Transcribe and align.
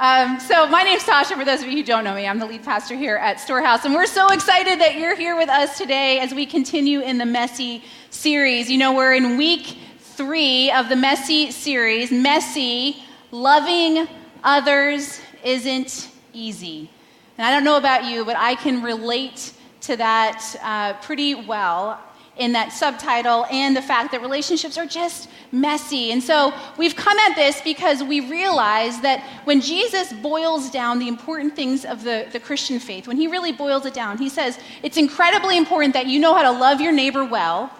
Um, 0.00 0.38
so, 0.38 0.68
my 0.68 0.84
name's 0.84 1.02
Tasha, 1.02 1.36
for 1.36 1.44
those 1.44 1.60
of 1.60 1.66
you 1.66 1.78
who 1.78 1.82
don't 1.82 2.04
know 2.04 2.14
me. 2.14 2.24
I'm 2.24 2.38
the 2.38 2.46
lead 2.46 2.62
pastor 2.62 2.94
here 2.94 3.16
at 3.16 3.40
Storehouse. 3.40 3.84
And 3.84 3.92
we're 3.92 4.06
so 4.06 4.28
excited 4.28 4.80
that 4.80 4.94
you're 4.94 5.16
here 5.16 5.34
with 5.34 5.48
us 5.48 5.76
today 5.76 6.20
as 6.20 6.32
we 6.32 6.46
continue 6.46 7.00
in 7.00 7.18
the 7.18 7.26
Messy 7.26 7.82
series. 8.10 8.70
You 8.70 8.78
know, 8.78 8.94
we're 8.94 9.14
in 9.14 9.36
week 9.36 9.76
three 9.98 10.70
of 10.70 10.88
the 10.88 10.94
Messy 10.94 11.50
series. 11.50 12.12
Messy, 12.12 13.02
loving 13.32 14.06
others 14.44 15.20
isn't 15.42 16.12
easy. 16.32 16.88
And 17.36 17.44
I 17.44 17.50
don't 17.50 17.64
know 17.64 17.76
about 17.76 18.04
you, 18.04 18.24
but 18.24 18.36
I 18.36 18.54
can 18.54 18.84
relate 18.84 19.52
to 19.80 19.96
that 19.96 20.44
uh, 20.62 20.92
pretty 21.04 21.34
well 21.34 22.00
in 22.38 22.52
that 22.52 22.72
subtitle 22.72 23.46
and 23.50 23.76
the 23.76 23.82
fact 23.82 24.12
that 24.12 24.22
relationships 24.22 24.78
are 24.78 24.86
just 24.86 25.28
messy. 25.52 26.12
And 26.12 26.22
so 26.22 26.54
we've 26.76 26.94
come 26.94 27.18
at 27.18 27.34
this 27.34 27.60
because 27.62 28.02
we 28.02 28.20
realize 28.20 29.00
that 29.00 29.22
when 29.44 29.60
Jesus 29.60 30.12
boils 30.12 30.70
down 30.70 30.98
the 30.98 31.08
important 31.08 31.56
things 31.56 31.84
of 31.84 32.04
the, 32.04 32.28
the 32.32 32.40
Christian 32.40 32.78
faith, 32.78 33.08
when 33.08 33.16
he 33.16 33.26
really 33.26 33.52
boils 33.52 33.86
it 33.86 33.94
down, 33.94 34.18
he 34.18 34.28
says 34.28 34.58
it's 34.82 34.96
incredibly 34.96 35.56
important 35.56 35.94
that 35.94 36.06
you 36.06 36.20
know 36.20 36.34
how 36.34 36.42
to 36.42 36.58
love 36.58 36.80
your 36.80 36.92
neighbor 36.92 37.24
well. 37.24 37.70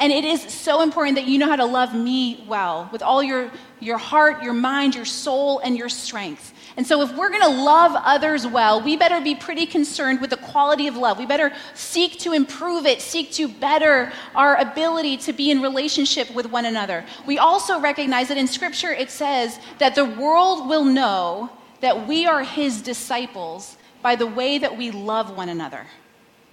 And 0.00 0.12
it 0.12 0.24
is 0.24 0.42
so 0.42 0.80
important 0.82 1.16
that 1.16 1.26
you 1.26 1.38
know 1.38 1.48
how 1.48 1.56
to 1.56 1.64
love 1.64 1.92
me 1.92 2.44
well 2.46 2.88
with 2.92 3.02
all 3.02 3.20
your, 3.20 3.50
your 3.80 3.98
heart, 3.98 4.44
your 4.44 4.52
mind, 4.52 4.94
your 4.94 5.04
soul, 5.04 5.58
and 5.58 5.76
your 5.76 5.88
strength. 5.88 6.54
And 6.78 6.86
so, 6.86 7.02
if 7.02 7.12
we're 7.16 7.28
going 7.28 7.42
to 7.42 7.48
love 7.48 8.00
others 8.04 8.46
well, 8.46 8.80
we 8.80 8.96
better 8.96 9.20
be 9.20 9.34
pretty 9.34 9.66
concerned 9.66 10.20
with 10.20 10.30
the 10.30 10.36
quality 10.36 10.86
of 10.86 10.96
love. 10.96 11.18
We 11.18 11.26
better 11.26 11.52
seek 11.74 12.20
to 12.20 12.32
improve 12.32 12.86
it, 12.86 13.02
seek 13.02 13.32
to 13.32 13.48
better 13.48 14.12
our 14.36 14.54
ability 14.54 15.16
to 15.16 15.32
be 15.32 15.50
in 15.50 15.60
relationship 15.60 16.30
with 16.30 16.46
one 16.46 16.66
another. 16.66 17.04
We 17.26 17.36
also 17.36 17.80
recognize 17.80 18.28
that 18.28 18.38
in 18.38 18.46
Scripture 18.46 18.92
it 18.92 19.10
says 19.10 19.58
that 19.78 19.96
the 19.96 20.04
world 20.04 20.68
will 20.68 20.84
know 20.84 21.50
that 21.80 22.06
we 22.06 22.26
are 22.26 22.44
His 22.44 22.80
disciples 22.80 23.76
by 24.00 24.14
the 24.14 24.28
way 24.28 24.58
that 24.58 24.78
we 24.78 24.92
love 24.92 25.36
one 25.36 25.48
another. 25.48 25.84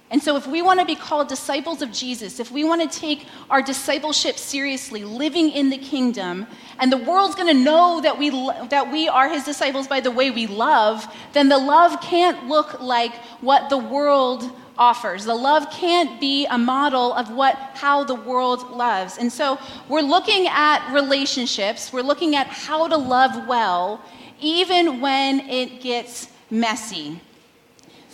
And 0.08 0.22
so, 0.22 0.36
if 0.36 0.46
we 0.46 0.62
want 0.62 0.78
to 0.78 0.86
be 0.86 0.94
called 0.94 1.26
disciples 1.26 1.82
of 1.82 1.90
Jesus, 1.90 2.38
if 2.38 2.52
we 2.52 2.62
want 2.62 2.80
to 2.80 3.00
take 3.00 3.26
our 3.50 3.60
discipleship 3.60 4.38
seriously, 4.38 5.04
living 5.04 5.50
in 5.50 5.68
the 5.68 5.78
kingdom, 5.78 6.46
and 6.78 6.92
the 6.92 6.96
world's 6.96 7.34
going 7.34 7.48
to 7.48 7.60
know 7.60 8.00
that 8.00 8.16
we, 8.16 8.30
that 8.68 8.92
we 8.92 9.08
are 9.08 9.28
his 9.28 9.44
disciples 9.44 9.88
by 9.88 9.98
the 9.98 10.12
way 10.12 10.30
we 10.30 10.46
love, 10.46 11.12
then 11.32 11.48
the 11.48 11.58
love 11.58 12.00
can't 12.00 12.46
look 12.46 12.80
like 12.80 13.14
what 13.40 13.68
the 13.68 13.78
world 13.78 14.48
offers. 14.78 15.24
The 15.24 15.34
love 15.34 15.68
can't 15.72 16.20
be 16.20 16.46
a 16.46 16.58
model 16.58 17.12
of 17.14 17.30
what, 17.32 17.56
how 17.74 18.04
the 18.04 18.14
world 18.14 18.70
loves. 18.70 19.18
And 19.18 19.32
so, 19.32 19.58
we're 19.88 20.02
looking 20.02 20.46
at 20.46 20.88
relationships, 20.92 21.92
we're 21.92 22.02
looking 22.02 22.36
at 22.36 22.46
how 22.46 22.86
to 22.86 22.96
love 22.96 23.48
well, 23.48 24.00
even 24.40 25.00
when 25.00 25.40
it 25.40 25.80
gets 25.80 26.28
messy. 26.48 27.20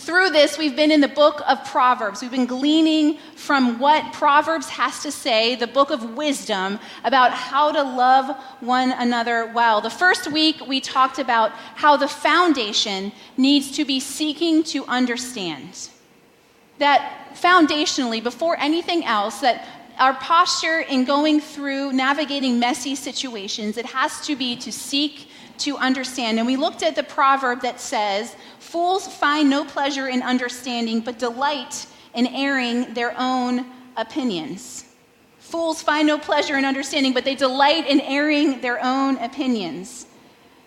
Through 0.02 0.30
this, 0.30 0.58
we've 0.58 0.74
been 0.74 0.90
in 0.90 1.00
the 1.00 1.06
book 1.06 1.42
of 1.46 1.64
Proverbs. 1.64 2.22
We've 2.22 2.30
been 2.32 2.44
gleaning 2.44 3.18
from 3.36 3.78
what 3.78 4.12
Proverbs 4.12 4.68
has 4.70 5.00
to 5.04 5.12
say, 5.12 5.54
the 5.54 5.68
book 5.68 5.92
of 5.92 6.16
wisdom, 6.16 6.80
about 7.04 7.30
how 7.30 7.70
to 7.70 7.84
love 7.84 8.36
one 8.58 8.90
another 8.90 9.46
well. 9.54 9.80
The 9.80 9.90
first 9.90 10.32
week, 10.32 10.56
we 10.66 10.80
talked 10.80 11.20
about 11.20 11.52
how 11.76 11.96
the 11.96 12.08
foundation 12.08 13.12
needs 13.36 13.70
to 13.76 13.84
be 13.84 14.00
seeking 14.00 14.64
to 14.64 14.84
understand. 14.86 15.88
That 16.78 17.28
foundationally, 17.34 18.20
before 18.20 18.58
anything 18.58 19.04
else, 19.04 19.38
that 19.38 19.64
our 20.00 20.14
posture 20.14 20.80
in 20.80 21.04
going 21.04 21.40
through 21.40 21.92
navigating 21.92 22.58
messy 22.58 22.96
situations, 22.96 23.76
it 23.76 23.86
has 23.86 24.20
to 24.26 24.34
be 24.34 24.56
to 24.56 24.72
seek 24.72 25.28
to 25.58 25.76
understand. 25.76 26.38
And 26.38 26.46
we 26.46 26.56
looked 26.56 26.82
at 26.82 26.94
the 26.94 27.02
proverb 27.02 27.62
that 27.62 27.80
says, 27.80 28.36
Fools 28.58 29.06
find 29.06 29.50
no 29.50 29.64
pleasure 29.64 30.08
in 30.08 30.22
understanding, 30.22 31.00
but 31.00 31.18
delight 31.18 31.86
in 32.14 32.26
airing 32.26 32.94
their 32.94 33.14
own 33.18 33.66
opinions. 33.96 34.84
Fools 35.38 35.82
find 35.82 36.06
no 36.06 36.18
pleasure 36.18 36.56
in 36.56 36.64
understanding, 36.64 37.12
but 37.12 37.24
they 37.24 37.34
delight 37.34 37.86
in 37.86 38.00
airing 38.00 38.60
their 38.60 38.82
own 38.82 39.18
opinions. 39.18 40.06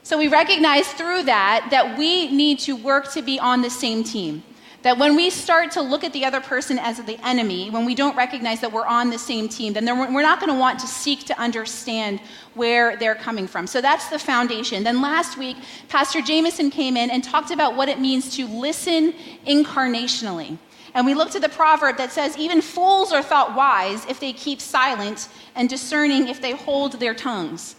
So 0.04 0.20
we 0.20 0.28
recognize 0.28 0.88
through 0.90 1.24
that 1.24 1.70
that 1.72 1.98
we 1.98 2.32
need 2.32 2.60
to 2.60 2.76
work 2.76 3.12
to 3.14 3.24
be 3.24 3.40
on 3.40 3.64
the 3.64 3.70
same 3.72 4.04
team. 4.04 4.44
That 4.86 5.00
when 5.00 5.16
we 5.16 5.32
start 5.32 5.72
to 5.72 5.82
look 5.82 6.04
at 6.04 6.14
the 6.14 6.26
other 6.26 6.40
person 6.40 6.78
as 6.78 7.00
the 7.00 7.18
enemy, 7.28 7.72
when 7.72 7.86
we 7.86 7.96
don't 7.96 8.16
recognize 8.16 8.62
that 8.62 8.72
we're 8.72 8.86
on 8.86 9.10
the 9.10 9.18
same 9.18 9.50
team, 9.50 9.74
then 9.74 9.88
we're 10.14 10.22
not 10.22 10.40
going 10.40 10.52
to 10.52 10.60
want 10.60 10.78
to 10.82 10.86
seek 10.86 11.24
to 11.24 11.40
understand 11.42 12.20
where 12.54 12.96
they're 12.96 13.16
coming 13.16 13.48
from. 13.48 13.66
So 13.66 13.82
that's 13.82 14.10
the 14.10 14.20
foundation. 14.20 14.84
Then 14.84 15.02
last 15.02 15.40
week, 15.40 15.58
Pastor 15.90 16.22
Jameson 16.22 16.70
came 16.70 16.98
in 16.98 17.10
and 17.10 17.24
talked 17.24 17.50
about 17.50 17.76
what 17.76 17.90
it 17.90 18.00
means 18.00 18.36
to 18.36 18.46
listen 18.46 19.14
incarnationally. 19.48 20.56
And 20.94 21.04
we 21.04 21.16
looked 21.16 21.34
at 21.34 21.42
the 21.42 21.50
proverb 21.50 21.98
that 21.98 22.12
says, 22.12 22.38
even 22.38 22.62
fools 22.62 23.12
are 23.12 23.24
thought 23.24 23.56
wise 23.56 24.06
if 24.06 24.20
they 24.20 24.34
keep 24.34 24.62
silent, 24.62 25.30
and 25.56 25.68
discerning 25.68 26.28
if 26.28 26.40
they 26.40 26.52
hold 26.52 27.00
their 27.00 27.16
tongues. 27.16 27.76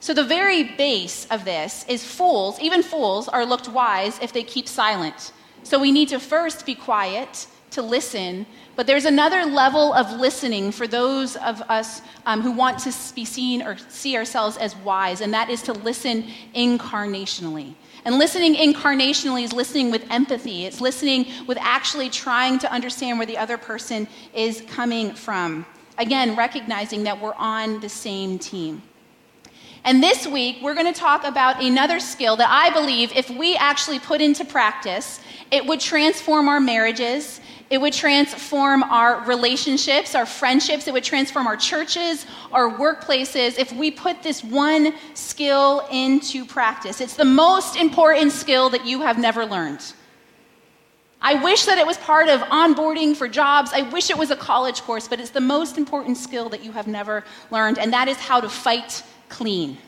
So, 0.00 0.12
the 0.12 0.24
very 0.24 0.64
base 0.64 1.26
of 1.30 1.46
this 1.46 1.86
is 1.88 2.04
fools, 2.04 2.60
even 2.60 2.82
fools, 2.82 3.26
are 3.26 3.46
looked 3.46 3.70
wise 3.70 4.18
if 4.20 4.34
they 4.34 4.42
keep 4.42 4.68
silent. 4.68 5.32
So 5.64 5.78
we 5.78 5.92
need 5.92 6.08
to 6.08 6.18
first 6.18 6.66
be 6.66 6.74
quiet 6.74 7.46
to 7.70 7.82
listen, 7.82 8.46
but 8.76 8.86
there's 8.86 9.06
another 9.06 9.44
level 9.44 9.94
of 9.94 10.20
listening 10.20 10.72
for 10.72 10.86
those 10.86 11.36
of 11.36 11.62
us 11.62 12.02
um, 12.26 12.42
who 12.42 12.52
want 12.52 12.78
to 12.80 12.92
be 13.14 13.24
seen 13.24 13.62
or 13.62 13.76
see 13.88 14.16
ourselves 14.16 14.56
as 14.58 14.76
wise, 14.76 15.20
and 15.20 15.32
that 15.32 15.48
is 15.48 15.62
to 15.62 15.72
listen 15.72 16.24
incarnationally. 16.54 17.74
And 18.04 18.18
listening 18.18 18.56
incarnationally 18.56 19.44
is 19.44 19.52
listening 19.52 19.90
with 19.90 20.04
empathy. 20.10 20.66
It's 20.66 20.80
listening 20.80 21.26
with 21.46 21.56
actually 21.60 22.10
trying 22.10 22.58
to 22.58 22.72
understand 22.72 23.18
where 23.18 23.26
the 23.26 23.38
other 23.38 23.56
person 23.56 24.08
is 24.34 24.62
coming 24.68 25.14
from. 25.14 25.64
Again, 25.98 26.36
recognizing 26.36 27.04
that 27.04 27.20
we're 27.20 27.34
on 27.34 27.80
the 27.80 27.88
same 27.88 28.38
team. 28.38 28.82
And 29.84 30.00
this 30.00 30.26
week, 30.28 30.58
we're 30.62 30.74
going 30.74 30.92
to 30.92 30.98
talk 30.98 31.24
about 31.24 31.60
another 31.60 31.98
skill 31.98 32.36
that 32.36 32.48
I 32.48 32.70
believe 32.70 33.12
if 33.16 33.28
we 33.30 33.56
actually 33.56 33.98
put 33.98 34.20
into 34.20 34.44
practice, 34.44 35.20
it 35.50 35.66
would 35.66 35.80
transform 35.80 36.48
our 36.48 36.60
marriages. 36.60 37.40
It 37.68 37.80
would 37.80 37.92
transform 37.92 38.84
our 38.84 39.24
relationships, 39.24 40.14
our 40.14 40.26
friendships. 40.26 40.86
It 40.86 40.92
would 40.92 41.02
transform 41.02 41.48
our 41.48 41.56
churches, 41.56 42.26
our 42.52 42.70
workplaces 42.70 43.58
if 43.58 43.72
we 43.72 43.90
put 43.90 44.22
this 44.22 44.44
one 44.44 44.94
skill 45.14 45.88
into 45.90 46.44
practice. 46.44 47.00
It's 47.00 47.16
the 47.16 47.24
most 47.24 47.74
important 47.74 48.30
skill 48.30 48.70
that 48.70 48.86
you 48.86 49.00
have 49.00 49.18
never 49.18 49.44
learned. 49.44 49.82
I 51.20 51.42
wish 51.42 51.64
that 51.64 51.78
it 51.78 51.86
was 51.86 51.96
part 51.98 52.28
of 52.28 52.40
onboarding 52.42 53.16
for 53.16 53.26
jobs. 53.26 53.72
I 53.72 53.82
wish 53.82 54.10
it 54.10 54.18
was 54.18 54.30
a 54.30 54.36
college 54.36 54.82
course, 54.82 55.08
but 55.08 55.18
it's 55.18 55.30
the 55.30 55.40
most 55.40 55.78
important 55.78 56.18
skill 56.18 56.48
that 56.50 56.62
you 56.64 56.72
have 56.72 56.86
never 56.86 57.24
learned, 57.50 57.78
and 57.78 57.92
that 57.92 58.08
is 58.08 58.16
how 58.16 58.40
to 58.40 58.48
fight 58.48 59.02
clean. 59.32 59.78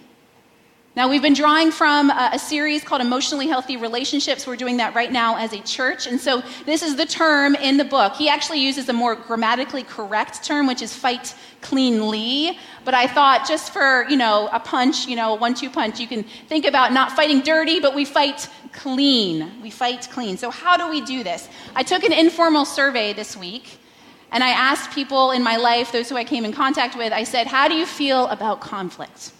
Now, 0.96 1.08
we've 1.08 1.22
been 1.22 1.34
drawing 1.34 1.70
from 1.72 2.08
a, 2.10 2.30
a, 2.34 2.38
series 2.38 2.84
called 2.84 3.02
Emotionally 3.02 3.48
Healthy 3.48 3.76
Relationships. 3.76 4.46
We're 4.46 4.56
doing 4.56 4.76
that 4.76 4.94
right 4.94 5.10
now 5.10 5.36
as 5.36 5.52
a 5.52 5.60
church. 5.62 6.06
And 6.06 6.20
so, 6.20 6.40
this 6.66 6.82
is 6.82 6.94
the 6.94 7.04
term 7.04 7.56
in 7.56 7.76
the 7.76 7.84
book. 7.84 8.14
He 8.14 8.28
actually 8.28 8.60
uses 8.60 8.88
a 8.88 8.92
more 8.92 9.16
grammatically 9.16 9.82
correct 9.82 10.44
term, 10.44 10.68
which 10.68 10.82
is 10.82 10.94
fight 10.94 11.34
cleanly. 11.62 12.56
But 12.84 12.94
I 12.94 13.08
thought, 13.08 13.46
just 13.46 13.72
for, 13.72 14.06
you 14.08 14.16
know, 14.16 14.48
a 14.52 14.60
punch, 14.60 15.08
you 15.08 15.16
know, 15.16 15.34
a 15.34 15.36
one 15.36 15.54
two 15.54 15.68
punch, 15.68 15.98
you 15.98 16.06
can 16.06 16.22
think 16.48 16.64
about 16.64 16.92
not 16.92 17.10
fighting 17.12 17.40
dirty, 17.40 17.80
but 17.80 17.92
we 17.94 18.04
fight 18.04 18.48
clean. 18.72 19.60
We 19.60 19.70
fight 19.70 20.08
clean. 20.12 20.36
So, 20.38 20.48
how 20.48 20.76
do 20.76 20.88
we 20.88 21.00
do 21.00 21.24
this? 21.24 21.48
I 21.74 21.82
took 21.82 22.04
an 22.04 22.12
informal 22.12 22.64
survey 22.64 23.12
this 23.12 23.36
week. 23.36 23.78
And 24.34 24.42
I 24.42 24.50
asked 24.50 24.90
people 24.90 25.30
in 25.30 25.44
my 25.44 25.56
life, 25.56 25.92
those 25.92 26.08
who 26.08 26.16
I 26.16 26.24
came 26.24 26.44
in 26.44 26.52
contact 26.52 26.96
with, 26.96 27.12
I 27.12 27.22
said, 27.22 27.46
How 27.46 27.68
do 27.68 27.74
you 27.74 27.86
feel 27.86 28.26
about 28.26 28.60
conflict? 28.60 29.30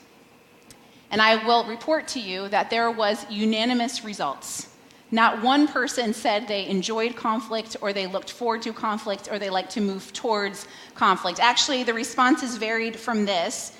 And 1.10 1.20
I 1.20 1.44
will 1.44 1.64
report 1.64 2.06
to 2.08 2.20
you 2.20 2.48
that 2.48 2.70
there 2.70 2.92
was 2.92 3.26
unanimous 3.28 4.04
results. 4.04 4.68
Not 5.10 5.42
one 5.42 5.66
person 5.66 6.14
said 6.14 6.46
they 6.46 6.66
enjoyed 6.66 7.16
conflict 7.16 7.76
or 7.80 7.92
they 7.92 8.06
looked 8.06 8.30
forward 8.30 8.62
to 8.62 8.72
conflict 8.72 9.28
or 9.30 9.40
they 9.40 9.50
like 9.50 9.68
to 9.70 9.80
move 9.80 10.12
towards 10.12 10.68
conflict. 10.94 11.40
Actually, 11.40 11.82
the 11.82 11.94
responses 11.94 12.56
varied 12.56 12.96
from 12.96 13.24
this 13.24 13.76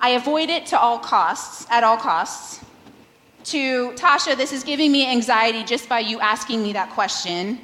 I 0.00 0.10
avoid 0.10 0.48
it 0.48 0.66
to 0.66 0.78
all 0.78 0.98
costs, 0.98 1.66
at 1.70 1.84
all 1.84 1.96
costs, 1.96 2.64
to 3.44 3.92
Tasha, 3.92 4.34
this 4.36 4.52
is 4.52 4.64
giving 4.64 4.90
me 4.90 5.06
anxiety 5.06 5.62
just 5.62 5.90
by 5.90 6.00
you 6.00 6.20
asking 6.20 6.62
me 6.62 6.72
that 6.72 6.90
question. 6.90 7.60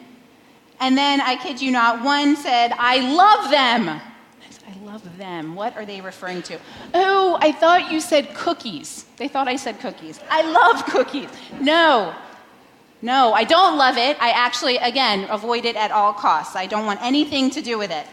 And 0.81 0.97
then, 0.97 1.21
I 1.21 1.37
kid 1.37 1.61
you 1.61 1.71
not, 1.71 2.03
one 2.03 2.37
said, 2.37 2.73
I 2.79 3.15
love 3.15 3.51
them. 3.51 3.89
I 3.89 4.85
love 4.85 5.19
them. 5.19 5.55
What 5.55 5.77
are 5.77 5.85
they 5.85 6.01
referring 6.01 6.43
to? 6.43 6.59
Oh, 6.95 7.39
I 7.41 7.53
thought 7.53 7.93
you 7.93 8.01
said 8.01 8.35
cookies. 8.35 9.05
They 9.19 9.29
thought 9.29 9.47
I 9.47 9.57
said 9.57 9.79
cookies. 9.79 10.19
I 10.31 10.43
love 10.51 10.87
cookies. 10.87 11.29
No, 11.61 12.15
no, 13.03 13.33
I 13.33 13.45
don't 13.45 13.79
love 13.79 13.97
it. 13.97 14.17
I 14.21 14.31
actually, 14.31 14.77
again, 14.77 15.27
avoid 15.31 15.65
it 15.65 15.77
at 15.77 15.91
all 15.91 16.13
costs. 16.13 16.57
I 16.57 16.67
don't 16.67 16.87
want 16.87 17.01
anything 17.03 17.51
to 17.51 17.63
do 17.63 17.79
with 17.79 17.91
it. 17.91 18.07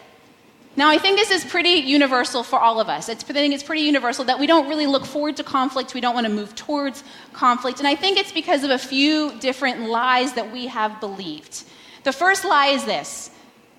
Now, 0.78 0.90
I 0.90 1.00
think 1.00 1.18
this 1.18 1.32
is 1.32 1.44
pretty 1.44 1.82
universal 1.90 2.44
for 2.44 2.60
all 2.60 2.80
of 2.80 2.88
us. 2.88 3.10
It's, 3.10 3.24
I 3.24 3.34
think 3.34 3.54
it's 3.54 3.64
pretty 3.64 3.82
universal 3.82 4.24
that 4.26 4.40
we 4.40 4.46
don't 4.46 4.70
really 4.70 4.86
look 4.86 5.06
forward 5.06 5.36
to 5.38 5.44
conflict. 5.44 5.96
We 5.96 6.02
don't 6.02 6.14
want 6.14 6.28
to 6.28 6.32
move 6.32 6.54
towards 6.54 7.04
conflict. 7.34 7.80
And 7.80 7.88
I 7.88 7.96
think 7.96 8.20
it's 8.20 8.32
because 8.32 8.64
of 8.64 8.70
a 8.70 8.78
few 8.78 9.32
different 9.40 9.90
lies 9.90 10.34
that 10.34 10.52
we 10.52 10.68
have 10.68 11.00
believed. 11.00 11.64
The 12.08 12.14
first 12.14 12.46
lie 12.46 12.68
is 12.68 12.86
this 12.86 13.30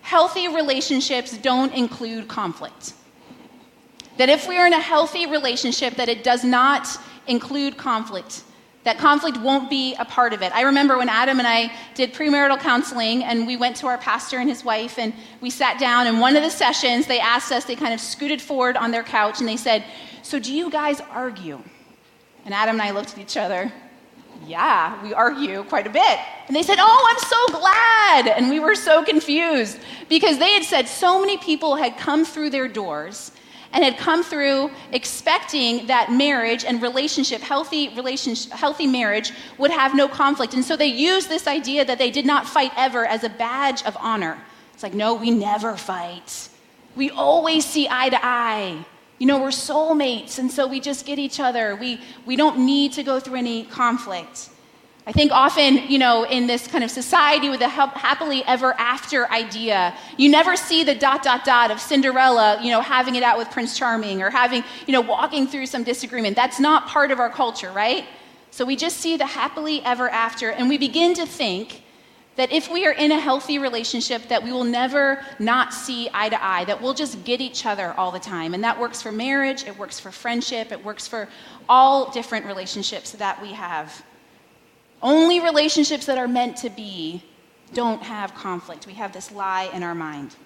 healthy 0.02 0.48
relationships 0.48 1.38
don't 1.38 1.72
include 1.72 2.28
conflict. 2.28 2.92
That 4.19 4.28
if 4.28 4.46
we 4.46 4.58
are 4.58 4.66
in 4.66 4.75
a 4.75 4.80
healthy 4.80 5.25
relationship, 5.25 5.94
that 5.94 6.10
it 6.10 6.25
does 6.25 6.44
not 6.44 6.86
include 7.26 7.78
conflict 7.78 8.42
that 8.84 8.96
conflict 8.96 9.36
won't 9.38 9.69
be 9.69 9.94
a 9.96 10.04
part 10.04 10.32
of 10.32 10.40
it. 10.40 10.50
I 10.54 10.62
remember 10.62 10.96
when 10.96 11.08
Adam 11.08 11.38
and 11.38 11.48
I 11.48 11.70
did 11.94 12.14
premarital 12.14 12.58
counseling 12.60 13.25
and 13.25 13.46
we 13.46 13.56
went 13.56 13.76
to 13.76 13.86
our 13.86 13.98
pastor 13.98 14.38
and 14.38 14.48
his 14.48 14.64
wife 14.64 14.98
and 14.98 15.12
we 15.42 15.50
sat 15.50 15.78
down 15.78 16.06
and 16.06 16.20
one 16.20 16.36
of 16.36 16.42
the 16.42 16.50
sessions 16.50 17.06
they 17.06 17.20
asked 17.20 17.52
us, 17.52 17.64
they 17.64 17.76
kind 17.76 17.92
of 17.92 18.00
scooted 18.00 18.40
forward 18.40 18.76
on 18.76 18.90
their 18.90 19.02
couch 19.02 19.40
and 19.40 19.48
they 19.48 19.58
said, 19.58 19.84
So 20.22 20.38
do 20.38 20.54
you 20.54 20.70
guys 20.70 21.00
argue? 21.10 21.60
And 22.46 22.54
Adam 22.54 22.76
and 22.76 22.82
I 22.82 22.92
looked 22.92 23.12
at 23.12 23.19
each 23.19 23.36
other. 23.36 23.70
Yeah, 24.46 25.02
we 25.02 25.12
argue 25.12 25.64
quite 25.64 25.87
a 25.87 25.90
bit. 25.90 26.19
And 26.46 26.56
they 26.56 26.62
said, 26.62 26.79
Oh, 26.81 27.06
I'm 27.11 27.29
so 27.29 27.58
glad. 27.58 28.38
And 28.38 28.50
we 28.50 28.61
were 28.61 28.75
so 28.75 29.05
confused 29.05 29.79
because 30.08 30.38
they 30.38 30.52
had 30.52 30.64
said 30.64 30.88
so 30.88 31.20
many 31.20 31.37
people 31.38 31.76
had 31.76 31.96
come 31.96 32.25
through 32.25 32.50
their 32.50 32.69
doors 32.69 33.32
and 33.73 33.85
had 33.85 33.99
come 33.99 34.23
through 34.23 34.70
expecting 34.93 35.87
that 35.88 36.11
marriage 36.11 36.64
and 36.64 36.81
relationship, 36.81 37.40
healthy 37.43 37.90
relationship, 37.90 38.52
healthy 38.52 38.87
marriage, 38.87 39.32
would 39.58 39.70
have 39.70 39.94
no 39.94 40.08
conflict. 40.08 40.55
And 40.55 40.64
so 40.64 40.76
they 40.76 40.87
used 40.87 41.29
this 41.29 41.46
idea 41.46 41.85
that 41.85 41.99
they 41.99 42.11
did 42.11 42.25
not 42.25 42.49
fight 42.49 42.73
ever 42.76 43.05
as 43.05 43.25
a 43.25 43.29
badge 43.29 43.82
of 43.85 43.96
honor. 44.00 44.38
It's 44.73 44.82
like, 44.82 44.94
no, 44.94 45.14
we 45.14 45.31
never 45.31 45.76
fight. 45.76 46.49
We 46.96 47.11
always 47.11 47.64
see 47.64 47.88
eye 47.90 48.08
to 48.08 48.19
eye. 48.25 48.85
You 49.19 49.26
know, 49.26 49.41
we're 49.41 49.49
soulmates, 49.49 50.38
and 50.38 50.50
so 50.50 50.67
we 50.67 50.81
just 50.81 51.05
get 51.05 51.19
each 51.19 51.41
other. 51.41 51.75
We, 51.75 52.00
we 52.25 52.37
don't 52.37 52.65
need 52.65 52.93
to 52.93 53.03
go 53.03 53.19
through 53.19 53.37
any 53.37 53.65
conflict. 53.65 54.50
I 55.09 55.12
think 55.12 55.32
often, 55.32 55.88
you 55.88 55.99
know, 55.99 56.25
in 56.25 56.47
this 56.47 56.67
kind 56.67 56.85
of 56.85 56.91
society 56.91 57.49
with 57.49 57.62
a 57.62 57.69
happily 57.69 58.44
ever 58.44 58.75
after 58.75 59.26
idea, 59.31 59.94
you 60.19 60.31
never 60.31 60.55
see 60.55 60.85
the 60.85 60.94
dot, 60.94 61.23
dot, 61.23 61.47
dot 61.47 61.70
of 61.70 61.81
Cinderella, 61.81 62.61
you 62.62 62.70
know, 62.70 62.82
having 62.82 63.15
it 63.15 63.23
out 63.23 63.38
with 63.38 63.50
Prince 63.50 63.76
Charming 63.76 64.20
or 64.20 64.29
having, 64.29 64.62
you 64.87 64.93
know, 64.93 65.00
walking 65.00 65.47
through 65.47 65.64
some 65.64 65.82
disagreement. 65.82 66.37
That's 66.37 66.61
not 66.61 66.87
part 66.88 67.11
of 67.11 67.21
our 67.21 67.31
culture, 67.31 67.73
right? 67.73 68.05
So 68.50 68.67
we 68.67 68.76
just 68.76 68.99
see 68.99 69.17
the 69.17 69.25
happily 69.25 69.82
ever 69.82 70.11
after, 70.11 70.50
and 70.50 70.69
we 70.69 70.76
begin 70.76 71.14
to 71.14 71.25
think 71.25 71.82
that 72.38 72.50
if 72.50 72.70
we 72.70 72.87
are 72.87 72.93
in 72.93 73.12
a 73.12 73.20
healthy 73.20 73.58
relationship 73.58 74.26
that 74.29 74.43
we 74.43 74.50
will 74.50 74.64
never 74.64 75.23
not 75.38 75.75
see 75.75 76.08
eye 76.14 76.31
to 76.31 76.43
eye 76.43 76.64
that 76.64 76.81
we'll 76.81 76.94
just 76.94 77.23
get 77.25 77.43
each 77.43 77.67
other 77.67 77.93
all 77.99 78.11
the 78.11 78.19
time 78.19 78.55
and 78.55 78.64
that 78.64 78.81
works 78.81 79.02
for 79.02 79.12
marriage 79.12 79.64
it 79.64 79.76
works 79.76 80.00
for 80.00 80.11
friendship 80.11 80.73
it 80.73 80.82
works 80.82 81.06
for 81.06 81.29
all 81.69 82.11
different 82.11 82.46
relationships 82.46 83.12
that 83.12 83.40
we 83.43 83.52
have 83.52 84.02
only 85.02 85.40
relationships 85.40 86.06
that 86.06 86.19
are 86.19 86.29
meant 86.29 86.56
to 86.56 86.70
be 86.70 87.23
don't 87.73 88.02
have 88.02 88.35
conflict. 88.35 88.87
We 88.87 88.94
have 88.94 89.12
this 89.12 89.31
lie 89.31 89.70
in 89.73 89.82
our 89.82 89.94
mind. 89.94 90.37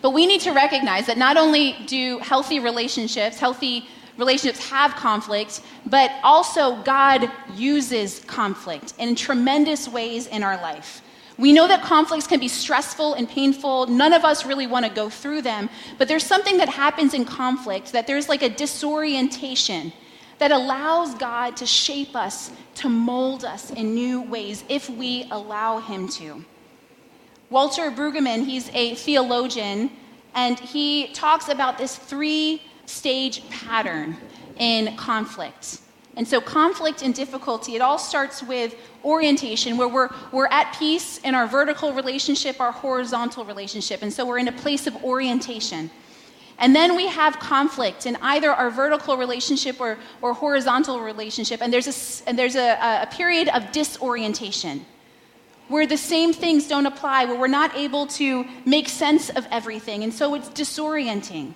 But 0.00 0.10
we 0.10 0.26
need 0.26 0.40
to 0.42 0.52
recognize 0.52 1.06
that 1.06 1.18
not 1.18 1.36
only 1.36 1.76
do 1.86 2.18
healthy 2.18 2.58
relationships, 2.60 3.38
healthy 3.38 3.88
relationships 4.18 4.68
have 4.68 4.92
conflict, 4.92 5.62
but 5.86 6.10
also 6.22 6.82
God 6.82 7.30
uses 7.54 8.20
conflict 8.20 8.94
in 8.98 9.14
tremendous 9.14 9.88
ways 9.88 10.26
in 10.26 10.42
our 10.42 10.56
life. 10.56 11.02
We 11.38 11.52
know 11.52 11.66
that 11.66 11.82
conflicts 11.82 12.26
can 12.26 12.40
be 12.40 12.48
stressful 12.48 13.14
and 13.14 13.28
painful. 13.28 13.86
None 13.86 14.12
of 14.12 14.24
us 14.24 14.44
really 14.44 14.66
want 14.66 14.84
to 14.84 14.92
go 14.92 15.08
through 15.08 15.42
them, 15.42 15.70
but 15.98 16.06
there's 16.06 16.24
something 16.24 16.58
that 16.58 16.68
happens 16.68 17.14
in 17.14 17.24
conflict 17.24 17.92
that 17.92 18.06
there's 18.06 18.28
like 18.28 18.42
a 18.42 18.50
disorientation 18.50 19.92
that 20.38 20.52
allows 20.52 21.14
God 21.14 21.56
to 21.56 21.66
shape 21.66 22.14
us, 22.14 22.50
to 22.76 22.88
mold 22.88 23.44
us 23.44 23.70
in 23.70 23.94
new 23.94 24.22
ways 24.22 24.64
if 24.68 24.90
we 24.90 25.26
allow 25.30 25.78
Him 25.78 26.08
to. 26.08 26.44
Walter 27.48 27.90
Brueggemann, 27.90 28.44
he's 28.44 28.70
a 28.70 28.94
theologian, 28.94 29.90
and 30.34 30.58
he 30.58 31.08
talks 31.08 31.48
about 31.48 31.76
this 31.76 31.96
three 31.96 32.62
stage 32.92 33.48
pattern 33.48 34.16
in 34.58 34.96
conflict. 34.96 35.78
And 36.14 36.28
so, 36.28 36.40
conflict 36.40 37.02
and 37.02 37.14
difficulty, 37.14 37.74
it 37.74 37.80
all 37.80 37.98
starts 37.98 38.42
with 38.42 38.74
orientation, 39.02 39.78
where 39.78 39.88
we're, 39.88 40.10
we're 40.30 40.46
at 40.48 40.76
peace 40.78 41.18
in 41.18 41.34
our 41.34 41.46
vertical 41.46 41.94
relationship, 41.94 42.60
our 42.60 42.72
horizontal 42.72 43.46
relationship. 43.46 44.02
And 44.02 44.12
so, 44.12 44.26
we're 44.26 44.38
in 44.38 44.48
a 44.48 44.52
place 44.52 44.86
of 44.86 45.02
orientation. 45.02 45.90
And 46.58 46.76
then 46.76 46.94
we 46.94 47.08
have 47.08 47.38
conflict 47.38 48.04
in 48.04 48.16
either 48.20 48.52
our 48.52 48.70
vertical 48.70 49.16
relationship 49.16 49.80
or, 49.80 49.98
or 50.20 50.34
horizontal 50.34 51.00
relationship. 51.00 51.62
And 51.62 51.72
there's, 51.72 51.88
a, 51.88 52.28
and 52.28 52.38
there's 52.38 52.56
a, 52.56 53.00
a 53.02 53.08
period 53.10 53.48
of 53.48 53.72
disorientation 53.72 54.84
where 55.68 55.86
the 55.86 55.96
same 55.96 56.32
things 56.34 56.68
don't 56.68 56.86
apply, 56.86 57.24
where 57.24 57.38
we're 57.40 57.46
not 57.48 57.74
able 57.74 58.06
to 58.06 58.44
make 58.66 58.88
sense 58.88 59.30
of 59.30 59.46
everything. 59.50 60.04
And 60.04 60.12
so 60.12 60.34
it's 60.34 60.50
disorienting. 60.50 61.54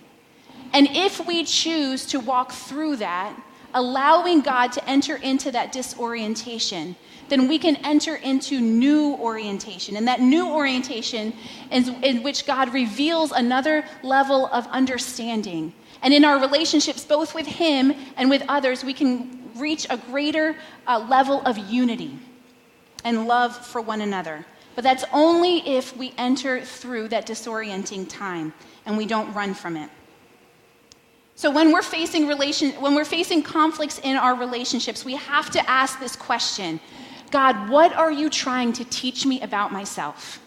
And 0.73 0.89
if 0.91 1.27
we 1.27 1.45
choose 1.45 2.07
to 2.07 2.21
walk 2.21 2.53
through 2.53 2.97
that, 2.97 3.37
allowing 3.75 4.41
God 4.41 4.73
to 4.73 4.89
enter 4.89 5.17
into 5.17 5.53
that 5.53 5.73
disorientation, 5.73 6.97
then 7.29 7.49
we 7.49 7.59
can 7.59 7.77
enter 7.77 8.17
into 8.17 8.61
new 8.61 9.15
orientation. 9.17 9.97
And 9.97 10.07
that 10.09 10.21
new 10.21 10.49
orientation 10.49 11.33
is 11.71 11.89
in 12.03 12.23
which 12.23 12.47
God 12.47 12.73
reveals 12.73 13.33
another 13.33 13.85
level 14.03 14.47
of 14.47 14.67
understanding. 14.69 15.73
And 16.03 16.15
in 16.15 16.25
our 16.25 16.41
relationships, 16.41 17.05
both 17.05 17.35
with 17.35 17.47
Him 17.47 17.93
and 18.17 18.31
with 18.31 18.43
others, 18.49 18.85
we 18.85 18.95
can 18.95 19.51
reach 19.57 19.87
a 19.91 19.97
greater 19.97 20.57
uh, 20.87 21.05
level 21.09 21.43
of 21.43 21.59
unity 21.59 22.19
and 23.05 23.27
love 23.27 23.57
for 23.57 23.81
one 23.81 24.01
another. 24.01 24.45
But 24.75 24.85
that's 24.85 25.05
only 25.12 25.67
if 25.67 25.97
we 25.97 26.12
enter 26.19 26.61
through 26.61 27.09
that 27.09 27.27
disorienting 27.27 28.09
time 28.09 28.53
and 28.85 28.97
we 28.97 29.07
don't 29.07 29.33
run 29.33 29.55
from 29.55 29.77
it. 29.77 29.91
So 31.37 31.50
when 31.50 31.71
we're 31.71 31.83
facing 31.83 32.27
relation 32.27 32.73
when 32.81 32.94
we're 32.94 33.05
facing 33.05 33.43
conflicts 33.43 34.00
in 34.03 34.17
our 34.17 34.35
relationships, 34.35 35.05
we 35.05 35.17
have 35.17 35.50
to 35.50 35.71
ask 35.71 36.00
this 36.00 36.17
question. 36.17 36.81
God, 37.31 37.69
what 37.69 37.93
are 37.93 38.11
you 38.11 38.31
trying 38.31 38.73
to 38.73 38.85
teach 38.87 39.27
me 39.27 39.43
about 39.43 39.71
myself? 39.71 40.41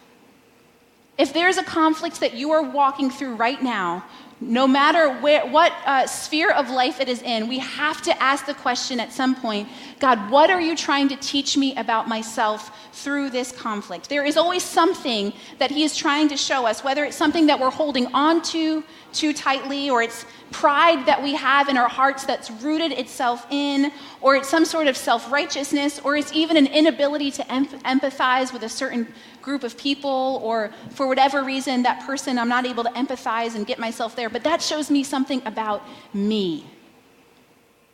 If 1.18 1.32
there's 1.32 1.58
a 1.58 1.64
conflict 1.64 2.20
that 2.22 2.34
you 2.34 2.52
are 2.52 2.64
walking 2.64 3.12
through 3.12 3.36
right 3.36 3.62
now, 3.62 4.04
no 4.42 4.66
matter 4.68 5.14
where, 5.20 5.46
what 5.48 5.74
uh, 5.86 6.08
sphere 6.08 6.52
of 6.52 6.70
life 6.70 7.02
it 7.02 7.10
is 7.10 7.22
in, 7.22 7.48
we 7.48 7.60
have 7.60 8.02
to 8.04 8.24
ask 8.24 8.46
the 8.46 8.54
question 8.54 9.00
at 9.00 9.12
some 9.12 9.36
point 9.36 9.68
God, 10.00 10.32
what 10.32 10.50
are 10.50 10.62
you 10.62 10.78
trying 10.78 11.10
to 11.10 11.18
teach 11.18 11.58
me 11.58 11.76
about 11.76 12.08
myself 12.08 12.72
through 12.94 13.32
this 13.32 13.52
conflict? 13.52 14.08
There 14.08 14.24
is 14.24 14.38
always 14.38 14.64
something 14.64 15.34
that 15.58 15.72
He 15.72 15.84
is 15.84 15.96
trying 15.96 16.30
to 16.30 16.38
show 16.38 16.66
us, 16.66 16.86
whether 16.86 17.04
it's 17.04 17.18
something 17.18 17.48
that 17.48 17.60
we're 17.60 17.70
holding 17.70 18.08
on 18.14 18.42
to 18.44 18.84
too 19.12 19.34
tightly, 19.34 19.90
or 19.90 20.02
it's 20.02 20.26
pride 20.52 21.06
that 21.06 21.22
we 21.22 21.36
have 21.36 21.68
in 21.68 21.78
our 21.78 21.90
hearts 21.90 22.24
that's 22.24 22.50
rooted 22.50 22.94
itself 22.94 23.46
in, 23.50 23.92
or 24.22 24.38
it's 24.38 24.48
some 24.48 24.64
sort 24.64 24.88
of 24.88 24.96
self 24.96 25.30
righteousness, 25.32 26.00
or 26.04 26.16
it's 26.16 26.32
even 26.32 26.56
an 26.56 26.68
inability 26.68 27.32
to 27.32 27.52
em- 27.52 27.66
empathize 27.66 28.54
with 28.54 28.64
a 28.64 28.70
certain 28.70 29.06
group 29.42 29.64
of 29.64 29.78
people, 29.78 30.42
or 30.44 30.72
for 30.92 31.08
whatever 31.08 31.44
reason, 31.44 31.84
that 31.84 32.06
person, 32.06 32.38
I'm 32.38 32.50
not 32.50 32.66
able 32.66 32.84
to 32.84 32.92
empathize 32.92 33.56
and 33.56 33.66
get 33.66 33.80
myself 33.80 34.16
there. 34.16 34.30
But 34.30 34.44
that 34.44 34.62
shows 34.62 34.90
me 34.90 35.04
something 35.04 35.42
about 35.46 35.84
me. 36.14 36.66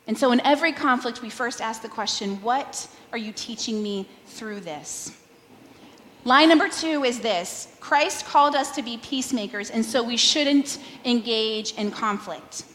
And 0.07 0.17
so, 0.17 0.31
in 0.31 0.39
every 0.41 0.71
conflict, 0.71 1.21
we 1.21 1.29
first 1.29 1.61
ask 1.61 1.81
the 1.81 1.89
question 1.89 2.41
what 2.41 2.87
are 3.11 3.17
you 3.17 3.31
teaching 3.31 3.81
me 3.81 4.07
through 4.27 4.59
this? 4.59 5.11
Line 6.25 6.49
number 6.49 6.67
two 6.69 7.03
is 7.03 7.19
this 7.19 7.75
Christ 7.79 8.25
called 8.25 8.55
us 8.55 8.71
to 8.75 8.81
be 8.81 8.97
peacemakers, 8.97 9.69
and 9.69 9.85
so 9.85 10.03
we 10.03 10.17
shouldn't 10.17 10.79
engage 11.05 11.73
in 11.73 11.91
conflict. 11.91 12.65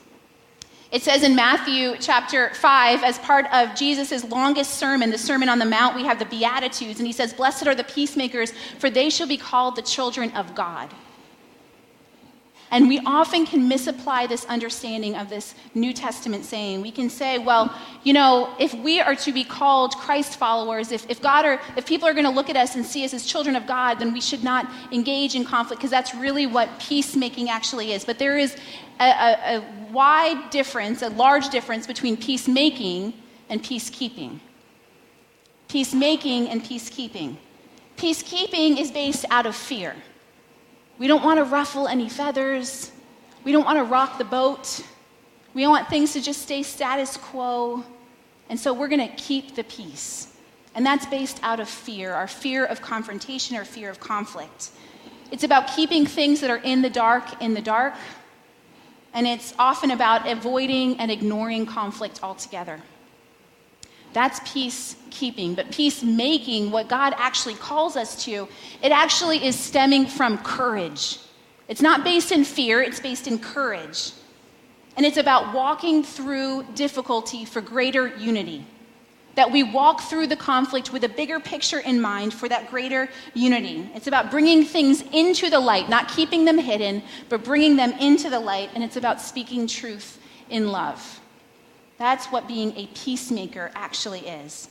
It 0.90 1.02
says 1.02 1.22
in 1.22 1.36
Matthew 1.36 1.94
chapter 2.00 2.52
5, 2.52 3.04
as 3.04 3.18
part 3.20 3.46
of 3.52 3.76
Jesus' 3.76 4.24
longest 4.24 4.74
sermon, 4.74 5.10
the 5.10 5.18
Sermon 5.18 5.48
on 5.48 5.60
the 5.60 5.64
Mount, 5.64 5.94
we 5.94 6.04
have 6.04 6.18
the 6.18 6.24
Beatitudes, 6.24 6.98
and 6.98 7.06
he 7.06 7.12
says, 7.12 7.32
Blessed 7.32 7.68
are 7.68 7.76
the 7.76 7.84
peacemakers, 7.84 8.52
for 8.80 8.90
they 8.90 9.08
shall 9.08 9.28
be 9.28 9.36
called 9.36 9.76
the 9.76 9.82
children 9.82 10.32
of 10.32 10.52
God. 10.56 10.92
And 12.72 12.88
we 12.88 13.00
often 13.04 13.46
can 13.46 13.66
misapply 13.66 14.28
this 14.28 14.44
understanding 14.44 15.16
of 15.16 15.28
this 15.28 15.54
New 15.74 15.92
Testament 15.92 16.44
saying. 16.44 16.80
We 16.80 16.92
can 16.92 17.10
say, 17.10 17.38
well, 17.38 17.74
you 18.04 18.12
know, 18.12 18.54
if 18.60 18.72
we 18.74 19.00
are 19.00 19.16
to 19.16 19.32
be 19.32 19.42
called 19.42 19.96
Christ 19.96 20.36
followers, 20.38 20.92
if, 20.92 21.08
if 21.10 21.20
God 21.20 21.44
are, 21.44 21.60
if 21.76 21.84
people 21.84 22.06
are 22.06 22.12
going 22.12 22.26
to 22.26 22.30
look 22.30 22.48
at 22.48 22.56
us 22.56 22.76
and 22.76 22.86
see 22.86 23.04
us 23.04 23.12
as 23.12 23.26
children 23.26 23.56
of 23.56 23.66
God, 23.66 23.98
then 23.98 24.12
we 24.12 24.20
should 24.20 24.44
not 24.44 24.70
engage 24.92 25.34
in 25.34 25.44
conflict 25.44 25.80
because 25.80 25.90
that's 25.90 26.14
really 26.14 26.46
what 26.46 26.68
peacemaking 26.78 27.50
actually 27.50 27.92
is. 27.92 28.04
But 28.04 28.20
there 28.20 28.38
is 28.38 28.56
a, 29.00 29.04
a, 29.04 29.56
a 29.56 29.64
wide 29.90 30.50
difference, 30.50 31.02
a 31.02 31.08
large 31.08 31.48
difference 31.48 31.88
between 31.88 32.16
peacemaking 32.16 33.14
and 33.48 33.62
peacekeeping. 33.62 34.38
Peacemaking 35.66 36.48
and 36.48 36.62
peacekeeping. 36.62 37.36
Peacekeeping 37.96 38.80
is 38.80 38.92
based 38.92 39.24
out 39.30 39.46
of 39.46 39.56
fear. 39.56 39.96
We 41.00 41.06
don't 41.06 41.24
want 41.24 41.38
to 41.38 41.44
ruffle 41.44 41.88
any 41.88 42.10
feathers. 42.10 42.92
We 43.42 43.52
don't 43.52 43.64
want 43.64 43.78
to 43.78 43.84
rock 43.84 44.18
the 44.18 44.24
boat. 44.24 44.84
We 45.54 45.66
want 45.66 45.88
things 45.88 46.12
to 46.12 46.20
just 46.20 46.42
stay 46.42 46.62
status 46.62 47.16
quo. 47.16 47.82
And 48.50 48.60
so 48.60 48.74
we're 48.74 48.88
going 48.88 49.08
to 49.08 49.16
keep 49.16 49.54
the 49.54 49.64
peace. 49.64 50.30
And 50.74 50.84
that's 50.84 51.06
based 51.06 51.40
out 51.42 51.58
of 51.58 51.70
fear 51.70 52.12
our 52.12 52.28
fear 52.28 52.66
of 52.66 52.82
confrontation, 52.82 53.56
our 53.56 53.64
fear 53.64 53.88
of 53.88 53.98
conflict. 53.98 54.72
It's 55.30 55.42
about 55.42 55.68
keeping 55.74 56.04
things 56.04 56.42
that 56.42 56.50
are 56.50 56.58
in 56.58 56.82
the 56.82 56.90
dark 56.90 57.40
in 57.40 57.54
the 57.54 57.62
dark. 57.62 57.94
And 59.14 59.26
it's 59.26 59.54
often 59.58 59.92
about 59.92 60.28
avoiding 60.28 61.00
and 61.00 61.10
ignoring 61.10 61.64
conflict 61.64 62.20
altogether. 62.22 62.82
That's 64.12 64.40
peacekeeping. 64.40 65.56
But 65.56 65.70
peacemaking, 65.70 66.70
what 66.70 66.88
God 66.88 67.14
actually 67.16 67.54
calls 67.54 67.96
us 67.96 68.24
to, 68.24 68.48
it 68.82 68.92
actually 68.92 69.44
is 69.44 69.58
stemming 69.58 70.06
from 70.06 70.38
courage. 70.38 71.18
It's 71.68 71.82
not 71.82 72.02
based 72.02 72.32
in 72.32 72.44
fear, 72.44 72.82
it's 72.82 73.00
based 73.00 73.28
in 73.28 73.38
courage. 73.38 74.12
And 74.96 75.06
it's 75.06 75.16
about 75.16 75.54
walking 75.54 76.02
through 76.02 76.64
difficulty 76.74 77.44
for 77.44 77.60
greater 77.60 78.08
unity. 78.16 78.66
That 79.36 79.52
we 79.52 79.62
walk 79.62 80.00
through 80.00 80.26
the 80.26 80.36
conflict 80.36 80.92
with 80.92 81.04
a 81.04 81.08
bigger 81.08 81.38
picture 81.38 81.78
in 81.78 82.00
mind 82.00 82.34
for 82.34 82.48
that 82.48 82.68
greater 82.68 83.08
unity. 83.32 83.88
It's 83.94 84.08
about 84.08 84.32
bringing 84.32 84.64
things 84.64 85.02
into 85.12 85.48
the 85.48 85.60
light, 85.60 85.88
not 85.88 86.08
keeping 86.08 86.44
them 86.44 86.58
hidden, 86.58 87.02
but 87.28 87.44
bringing 87.44 87.76
them 87.76 87.92
into 87.92 88.28
the 88.28 88.40
light. 88.40 88.70
And 88.74 88.82
it's 88.82 88.96
about 88.96 89.20
speaking 89.20 89.68
truth 89.68 90.18
in 90.50 90.72
love. 90.72 91.20
That's 92.00 92.28
what 92.28 92.48
being 92.48 92.74
a 92.78 92.86
peacemaker 92.86 93.70
actually 93.74 94.20
is. 94.20 94.70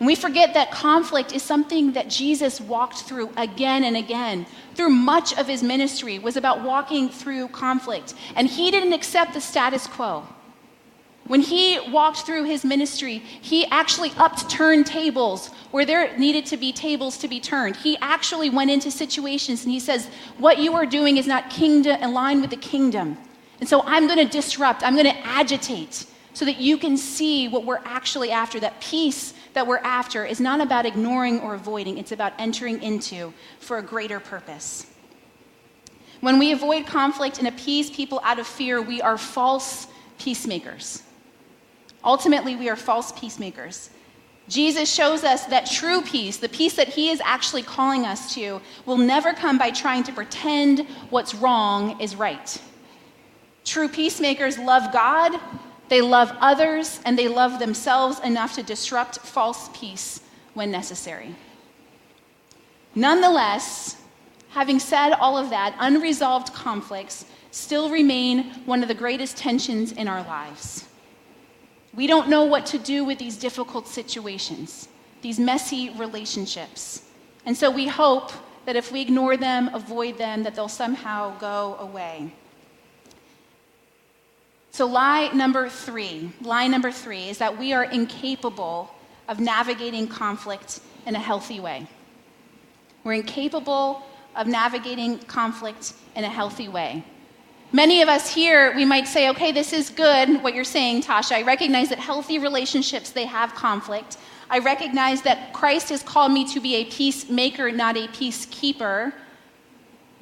And 0.00 0.08
we 0.08 0.16
forget 0.16 0.54
that 0.54 0.72
conflict 0.72 1.32
is 1.32 1.40
something 1.40 1.92
that 1.92 2.10
Jesus 2.10 2.60
walked 2.60 3.02
through 3.02 3.30
again 3.36 3.84
and 3.84 3.96
again. 3.96 4.44
Through 4.74 4.88
much 4.90 5.38
of 5.38 5.46
his 5.46 5.62
ministry 5.62 6.18
was 6.18 6.36
about 6.36 6.64
walking 6.64 7.08
through 7.08 7.46
conflict. 7.48 8.14
And 8.34 8.48
he 8.48 8.72
didn't 8.72 8.92
accept 8.92 9.34
the 9.34 9.40
status 9.40 9.86
quo. 9.86 10.26
When 11.28 11.42
he 11.42 11.78
walked 11.90 12.26
through 12.26 12.42
his 12.42 12.64
ministry, 12.64 13.18
he 13.18 13.66
actually 13.66 14.10
upturned 14.18 14.84
tables 14.86 15.50
where 15.70 15.86
there 15.86 16.18
needed 16.18 16.44
to 16.46 16.56
be 16.56 16.72
tables 16.72 17.16
to 17.18 17.28
be 17.28 17.38
turned. 17.38 17.76
He 17.76 17.96
actually 17.98 18.50
went 18.50 18.72
into 18.72 18.90
situations 18.90 19.62
and 19.62 19.72
he 19.72 19.78
says, 19.78 20.08
What 20.38 20.58
you 20.58 20.74
are 20.74 20.86
doing 20.86 21.18
is 21.18 21.28
not 21.28 21.50
kingdom 21.50 22.02
aligned 22.02 22.40
with 22.40 22.50
the 22.50 22.56
kingdom. 22.56 23.16
And 23.60 23.68
so 23.68 23.82
I'm 23.86 24.08
going 24.08 24.18
to 24.18 24.24
disrupt, 24.24 24.82
I'm 24.82 24.94
going 24.94 25.06
to 25.06 25.26
agitate 25.26 26.06
so 26.34 26.44
that 26.44 26.60
you 26.60 26.76
can 26.76 26.96
see 26.96 27.48
what 27.48 27.64
we're 27.64 27.80
actually 27.84 28.30
after. 28.30 28.60
That 28.60 28.80
peace 28.80 29.32
that 29.54 29.66
we're 29.66 29.78
after 29.78 30.26
is 30.26 30.40
not 30.40 30.60
about 30.60 30.84
ignoring 30.84 31.40
or 31.40 31.54
avoiding, 31.54 31.96
it's 31.96 32.12
about 32.12 32.34
entering 32.38 32.82
into 32.82 33.32
for 33.60 33.78
a 33.78 33.82
greater 33.82 34.20
purpose. 34.20 34.86
When 36.20 36.38
we 36.38 36.52
avoid 36.52 36.86
conflict 36.86 37.38
and 37.38 37.48
appease 37.48 37.90
people 37.90 38.20
out 38.24 38.38
of 38.38 38.46
fear, 38.46 38.82
we 38.82 39.00
are 39.00 39.16
false 39.16 39.86
peacemakers. 40.18 41.02
Ultimately, 42.02 42.56
we 42.56 42.68
are 42.68 42.76
false 42.76 43.12
peacemakers. 43.12 43.90
Jesus 44.48 44.92
shows 44.92 45.24
us 45.24 45.46
that 45.46 45.70
true 45.70 46.02
peace, 46.02 46.36
the 46.36 46.48
peace 46.48 46.74
that 46.76 46.88
he 46.88 47.10
is 47.10 47.20
actually 47.24 47.62
calling 47.62 48.04
us 48.04 48.34
to, 48.34 48.60
will 48.84 48.98
never 48.98 49.32
come 49.32 49.56
by 49.56 49.70
trying 49.70 50.02
to 50.04 50.12
pretend 50.12 50.86
what's 51.10 51.34
wrong 51.34 51.98
is 52.00 52.14
right. 52.14 52.60
True 53.64 53.88
peacemakers 53.88 54.58
love 54.58 54.92
God 54.92 55.40
they 55.88 56.00
love 56.00 56.32
others 56.40 57.00
and 57.04 57.18
they 57.18 57.28
love 57.28 57.58
themselves 57.58 58.18
enough 58.20 58.54
to 58.54 58.62
disrupt 58.62 59.18
false 59.18 59.68
peace 59.74 60.20
when 60.54 60.70
necessary. 60.70 61.34
Nonetheless, 62.94 63.96
having 64.50 64.78
said 64.78 65.12
all 65.12 65.36
of 65.36 65.50
that, 65.50 65.74
unresolved 65.78 66.52
conflicts 66.54 67.26
still 67.50 67.90
remain 67.90 68.44
one 68.66 68.82
of 68.82 68.88
the 68.88 68.94
greatest 68.94 69.36
tensions 69.36 69.92
in 69.92 70.08
our 70.08 70.22
lives. 70.22 70.86
We 71.94 72.06
don't 72.06 72.28
know 72.28 72.44
what 72.44 72.66
to 72.66 72.78
do 72.78 73.04
with 73.04 73.18
these 73.18 73.36
difficult 73.36 73.86
situations, 73.86 74.88
these 75.22 75.38
messy 75.38 75.90
relationships. 75.90 77.02
And 77.46 77.56
so 77.56 77.70
we 77.70 77.86
hope 77.86 78.32
that 78.64 78.76
if 78.76 78.90
we 78.90 79.00
ignore 79.00 79.36
them, 79.36 79.70
avoid 79.74 80.18
them, 80.18 80.42
that 80.44 80.54
they'll 80.54 80.68
somehow 80.68 81.38
go 81.38 81.76
away. 81.78 82.32
So, 84.74 84.86
lie 84.86 85.28
number 85.28 85.68
three, 85.68 86.32
lie 86.42 86.66
number 86.66 86.90
three 86.90 87.28
is 87.28 87.38
that 87.38 87.56
we 87.56 87.72
are 87.72 87.84
incapable 87.84 88.92
of 89.28 89.38
navigating 89.38 90.08
conflict 90.08 90.80
in 91.06 91.14
a 91.14 91.20
healthy 91.20 91.60
way. 91.60 91.86
We're 93.04 93.12
incapable 93.12 94.02
of 94.34 94.48
navigating 94.48 95.20
conflict 95.20 95.92
in 96.16 96.24
a 96.24 96.28
healthy 96.28 96.66
way. 96.66 97.04
Many 97.70 98.02
of 98.02 98.08
us 98.08 98.34
here, 98.34 98.74
we 98.74 98.84
might 98.84 99.06
say, 99.06 99.30
okay, 99.30 99.52
this 99.52 99.72
is 99.72 99.90
good, 99.90 100.42
what 100.42 100.56
you're 100.56 100.64
saying, 100.64 101.02
Tasha. 101.02 101.36
I 101.36 101.42
recognize 101.42 101.88
that 101.90 102.00
healthy 102.00 102.40
relationships, 102.40 103.10
they 103.10 103.26
have 103.26 103.54
conflict. 103.54 104.16
I 104.50 104.58
recognize 104.58 105.22
that 105.22 105.52
Christ 105.52 105.90
has 105.90 106.02
called 106.02 106.32
me 106.32 106.52
to 106.52 106.58
be 106.58 106.74
a 106.74 106.84
peacemaker, 106.86 107.70
not 107.70 107.96
a 107.96 108.08
peacekeeper 108.08 109.12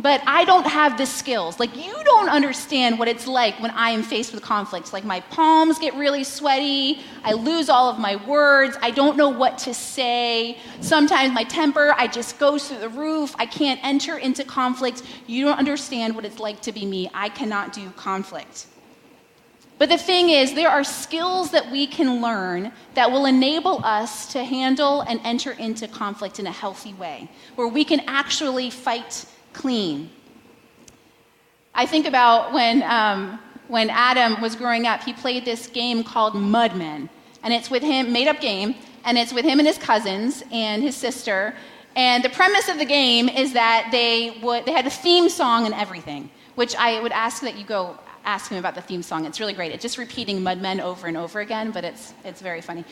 but 0.02 0.20
I 0.26 0.44
don't 0.44 0.66
have 0.66 0.98
the 0.98 1.06
skills. 1.06 1.60
Like, 1.60 1.76
you 1.76 1.94
don't 2.04 2.28
understand 2.28 2.98
what 2.98 3.06
it's 3.06 3.28
like 3.28 3.58
when 3.60 3.70
I 3.70 3.90
am 3.90 4.02
faced 4.02 4.34
with 4.34 4.42
conflicts. 4.42 4.92
Like, 4.92 5.04
my 5.04 5.20
palms 5.20 5.78
get 5.78 5.94
really 5.94 6.24
sweaty. 6.24 7.00
I 7.22 7.34
lose 7.34 7.68
all 7.68 7.88
of 7.88 8.00
my 8.00 8.16
words. 8.26 8.76
I 8.82 8.90
don't 8.90 9.16
know 9.16 9.28
what 9.28 9.58
to 9.58 9.72
say. 9.72 10.58
Sometimes 10.80 11.32
my 11.32 11.44
temper, 11.44 11.94
I 11.96 12.08
just 12.08 12.40
goes 12.40 12.68
through 12.68 12.80
the 12.80 12.88
roof. 12.88 13.36
I 13.38 13.46
can't 13.46 13.78
enter 13.84 14.18
into 14.18 14.42
conflict. 14.42 15.04
You 15.28 15.44
don't 15.44 15.58
understand 15.58 16.16
what 16.16 16.24
it's 16.24 16.40
like 16.40 16.60
to 16.62 16.72
be 16.72 16.84
me. 16.84 17.08
I 17.14 17.28
cannot 17.28 17.72
do 17.72 17.88
conflict. 17.90 18.66
But 19.78 19.88
the 19.88 19.98
thing 19.98 20.30
is, 20.30 20.54
there 20.54 20.68
are 20.68 20.84
skills 20.84 21.52
that 21.52 21.70
we 21.70 21.86
can 21.86 22.20
learn 22.20 22.72
that 22.94 23.10
will 23.10 23.26
enable 23.26 23.84
us 23.84 24.32
to 24.32 24.44
handle 24.44 25.02
and 25.02 25.20
enter 25.22 25.52
into 25.52 25.86
conflict 25.86 26.40
in 26.40 26.46
a 26.48 26.52
healthy 26.52 26.94
way, 26.94 27.28
where 27.54 27.68
we 27.68 27.84
can 27.84 28.00
actually 28.06 28.68
fight 28.68 29.26
clean. 29.52 30.10
I 31.74 31.86
think 31.86 32.06
about 32.06 32.52
when, 32.52 32.82
um, 32.82 33.38
when 33.68 33.88
Adam 33.90 34.40
was 34.40 34.56
growing 34.56 34.86
up, 34.86 35.02
he 35.02 35.12
played 35.12 35.44
this 35.44 35.66
game 35.66 36.04
called 36.04 36.34
Mudmen. 36.34 37.08
And 37.42 37.52
it's 37.52 37.70
with 37.70 37.82
him, 37.82 38.12
made 38.12 38.28
up 38.28 38.40
game, 38.40 38.74
and 39.04 39.18
it's 39.18 39.32
with 39.32 39.44
him 39.44 39.58
and 39.58 39.66
his 39.66 39.78
cousins 39.78 40.44
and 40.52 40.82
his 40.82 40.96
sister. 40.96 41.54
And 41.96 42.22
the 42.22 42.28
premise 42.28 42.68
of 42.68 42.78
the 42.78 42.84
game 42.84 43.28
is 43.28 43.52
that 43.54 43.88
they, 43.90 44.38
would, 44.42 44.64
they 44.64 44.72
had 44.72 44.86
a 44.86 44.90
theme 44.90 45.28
song 45.28 45.66
and 45.66 45.74
everything, 45.74 46.30
which 46.54 46.76
I 46.76 47.00
would 47.00 47.12
ask 47.12 47.42
that 47.42 47.56
you 47.56 47.64
go 47.64 47.98
ask 48.24 48.50
him 48.50 48.58
about 48.58 48.74
the 48.74 48.80
theme 48.80 49.02
song. 49.02 49.24
It's 49.24 49.40
really 49.40 49.52
great. 49.52 49.72
It's 49.72 49.82
just 49.82 49.98
repeating 49.98 50.40
Mudmen 50.40 50.80
over 50.80 51.06
and 51.06 51.16
over 51.16 51.40
again, 51.40 51.70
but 51.70 51.84
it's, 51.84 52.14
it's 52.24 52.40
very 52.40 52.60
funny. 52.60 52.84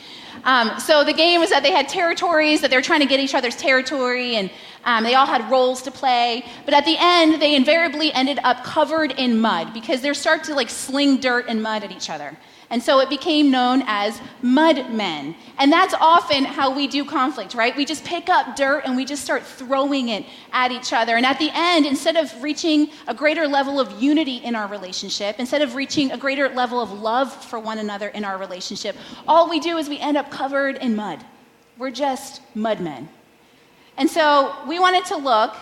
Um, 0.43 0.79
so 0.79 1.03
the 1.03 1.13
game 1.13 1.39
was 1.39 1.49
that 1.51 1.63
they 1.63 1.71
had 1.71 1.87
territories, 1.87 2.61
that 2.61 2.69
they 2.69 2.75
were 2.75 2.81
trying 2.81 2.99
to 2.99 3.05
get 3.05 3.19
each 3.19 3.33
other's 3.33 3.55
territory, 3.55 4.35
and 4.35 4.51
um, 4.83 5.03
they 5.03 5.15
all 5.15 5.25
had 5.25 5.49
roles 5.49 5.81
to 5.83 5.91
play. 5.91 6.45
But 6.65 6.73
at 6.73 6.85
the 6.85 6.95
end, 6.99 7.41
they 7.41 7.55
invariably 7.55 8.11
ended 8.11 8.39
up 8.43 8.63
covered 8.63 9.11
in 9.11 9.39
mud 9.39 9.73
because 9.73 10.01
they 10.01 10.13
start 10.13 10.43
to 10.45 10.55
like 10.55 10.69
sling 10.69 11.17
dirt 11.17 11.45
and 11.47 11.61
mud 11.63 11.83
at 11.83 11.91
each 11.91 12.09
other. 12.09 12.35
And 12.71 12.81
so 12.81 13.01
it 13.01 13.09
became 13.09 13.51
known 13.51 13.83
as 13.85 14.21
mud 14.41 14.91
men. 14.93 15.35
And 15.59 15.71
that's 15.71 15.93
often 15.93 16.45
how 16.45 16.73
we 16.73 16.87
do 16.87 17.03
conflict, 17.03 17.53
right? 17.53 17.75
We 17.75 17.83
just 17.83 18.05
pick 18.05 18.29
up 18.29 18.55
dirt 18.55 18.83
and 18.85 18.95
we 18.95 19.03
just 19.03 19.25
start 19.25 19.43
throwing 19.43 20.07
it 20.07 20.25
at 20.53 20.71
each 20.71 20.93
other. 20.93 21.17
And 21.17 21.25
at 21.25 21.37
the 21.37 21.51
end, 21.53 21.85
instead 21.85 22.15
of 22.15 22.41
reaching 22.41 22.89
a 23.07 23.13
greater 23.13 23.45
level 23.45 23.77
of 23.77 24.01
unity 24.01 24.37
in 24.37 24.55
our 24.55 24.67
relationship, 24.67 25.35
instead 25.37 25.61
of 25.61 25.75
reaching 25.75 26.13
a 26.13 26.17
greater 26.17 26.47
level 26.47 26.79
of 26.81 26.93
love 26.93 27.31
for 27.45 27.59
one 27.59 27.77
another 27.77 28.07
in 28.07 28.23
our 28.23 28.37
relationship, 28.37 28.95
all 29.27 29.49
we 29.49 29.59
do 29.59 29.77
is 29.77 29.89
we 29.89 29.99
end 29.99 30.15
up 30.15 30.31
covered 30.31 30.77
in 30.77 30.95
mud. 30.95 31.23
We're 31.77 31.91
just 31.91 32.41
mud 32.55 32.79
men. 32.79 33.09
And 33.97 34.09
so 34.09 34.55
we 34.65 34.79
wanted 34.79 35.03
to 35.07 35.17
look 35.17 35.57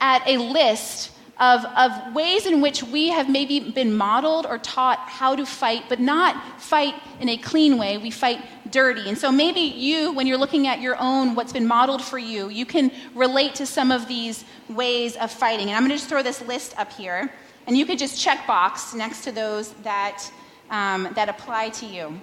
at 0.00 0.26
a 0.26 0.38
list 0.38 1.10
of, 1.38 1.64
of 1.64 2.14
ways 2.14 2.46
in 2.46 2.62
which 2.62 2.82
we 2.82 3.08
have 3.08 3.28
maybe 3.28 3.60
been 3.60 3.94
modeled 3.94 4.46
or 4.46 4.56
taught 4.58 4.98
how 5.00 5.36
to 5.36 5.44
fight, 5.44 5.84
but 5.88 6.00
not 6.00 6.60
fight 6.60 6.94
in 7.20 7.28
a 7.28 7.36
clean 7.36 7.76
way. 7.76 7.98
We 7.98 8.10
fight 8.10 8.40
dirty. 8.70 9.08
And 9.08 9.18
so 9.18 9.30
maybe 9.30 9.60
you, 9.60 10.12
when 10.12 10.26
you're 10.26 10.38
looking 10.38 10.66
at 10.66 10.80
your 10.80 10.96
own, 10.98 11.34
what's 11.34 11.52
been 11.52 11.66
modeled 11.66 12.02
for 12.02 12.18
you, 12.18 12.48
you 12.48 12.64
can 12.64 12.90
relate 13.14 13.54
to 13.56 13.66
some 13.66 13.90
of 13.92 14.08
these 14.08 14.44
ways 14.70 15.16
of 15.16 15.30
fighting. 15.30 15.68
And 15.68 15.76
I'm 15.76 15.82
going 15.82 15.90
to 15.90 15.96
just 15.96 16.08
throw 16.08 16.22
this 16.22 16.40
list 16.40 16.78
up 16.78 16.90
here, 16.92 17.30
and 17.66 17.76
you 17.76 17.84
could 17.84 17.98
just 17.98 18.20
check 18.20 18.46
box 18.46 18.94
next 18.94 19.22
to 19.24 19.32
those 19.32 19.72
that, 19.82 20.30
um, 20.70 21.10
that 21.14 21.28
apply 21.28 21.68
to 21.70 21.86
you. 21.86 22.18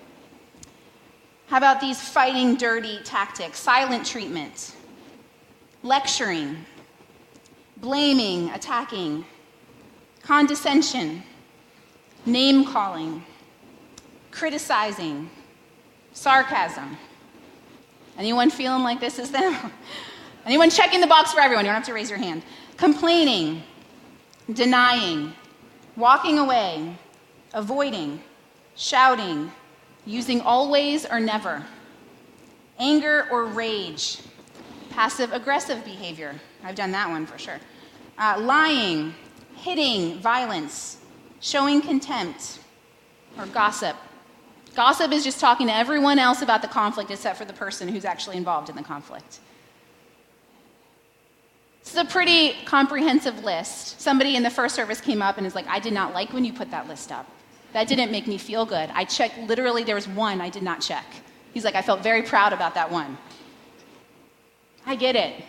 How 1.48 1.58
about 1.58 1.82
these 1.82 2.01
fighting 2.01 2.55
dirty 2.55 3.00
tactics? 3.03 3.60
Silent 3.60 4.08
treatment, 4.08 4.75
lecturing, 5.84 6.65
blaming, 7.83 8.49
attacking, 8.51 9.25
condescension, 10.21 11.21
name 12.25 12.63
calling, 12.63 13.21
criticizing, 14.31 15.29
sarcasm. 16.13 16.97
Anyone 18.17 18.49
feeling 18.49 18.83
like 18.83 19.01
this 19.01 19.19
is 19.19 19.31
them? 19.31 19.53
Anyone 20.45 20.69
checking 20.69 21.01
the 21.01 21.07
box 21.07 21.33
for 21.33 21.41
everyone? 21.41 21.65
You 21.65 21.71
don't 21.71 21.75
have 21.75 21.85
to 21.85 21.93
raise 21.93 22.09
your 22.09 22.19
hand. 22.19 22.41
Complaining, 22.77 23.63
denying, 24.53 25.33
walking 25.97 26.39
away, 26.39 26.95
avoiding, 27.53 28.23
shouting, 28.77 29.51
using 30.05 30.39
always 30.39 31.05
or 31.05 31.19
never, 31.19 31.65
anger 32.79 33.27
or 33.29 33.45
rage, 33.45 34.19
passive 34.89 35.33
aggressive 35.33 35.83
behavior. 35.83 36.33
I've 36.63 36.75
done 36.75 36.91
that 36.91 37.09
one 37.09 37.25
for 37.25 37.37
sure. 37.37 37.59
Uh, 38.17 38.39
lying, 38.39 39.13
hitting, 39.55 40.20
violence, 40.20 40.98
showing 41.39 41.82
contempt, 41.82 42.60
or 43.38 43.46
gossip. 43.48 43.96
Gossip 44.75 45.12
is 45.12 45.24
just 45.24 45.39
talking 45.39 45.67
to 45.67 45.74
everyone 45.74 46.20
else 46.20 46.41
about 46.41 46.62
the 46.62 46.67
conflict 46.67 47.12
except 47.12 47.38
for 47.38 47.46
the 47.46 47.53
person 47.53 47.88
who's 47.88 48.05
actually 48.05 48.38
involved 48.38 48.70
in 48.70 48.75
the 48.75 48.84
conflict. 48.84 49.39
Is 51.86 51.96
a 51.96 52.05
pretty 52.05 52.53
comprehensive 52.65 53.43
list. 53.43 54.00
Somebody 54.01 54.36
in 54.36 54.41
the 54.41 54.50
first 54.50 54.74
service 54.74 55.01
came 55.01 55.22
up 55.22 55.38
and 55.38 55.46
is 55.46 55.53
like, 55.53 55.67
I 55.67 55.79
did 55.79 55.93
not 55.93 56.13
like 56.13 56.34
when 56.34 56.46
you 56.46 56.53
put 56.53 56.72
that 56.72 56.88
list 56.88 57.12
up. 57.12 57.29
That 57.74 57.88
didn't 57.88 58.12
make 58.12 58.25
me 58.25 58.38
feel 58.38 58.65
good. 58.65 58.89
I 58.93 59.03
checked, 59.03 59.38
literally, 59.38 59.84
there 59.84 59.96
was 59.96 60.08
one 60.08 60.41
I 60.41 60.50
did 60.50 60.63
not 60.63 60.82
check. 60.82 61.05
He's 61.53 61.65
like, 61.65 61.75
I 61.75 61.82
felt 61.82 62.01
very 62.01 62.24
proud 62.24 62.53
about 62.53 62.74
that 62.75 62.89
one. 62.89 63.17
I 64.86 64.96
get 64.96 65.15
it. 65.15 65.43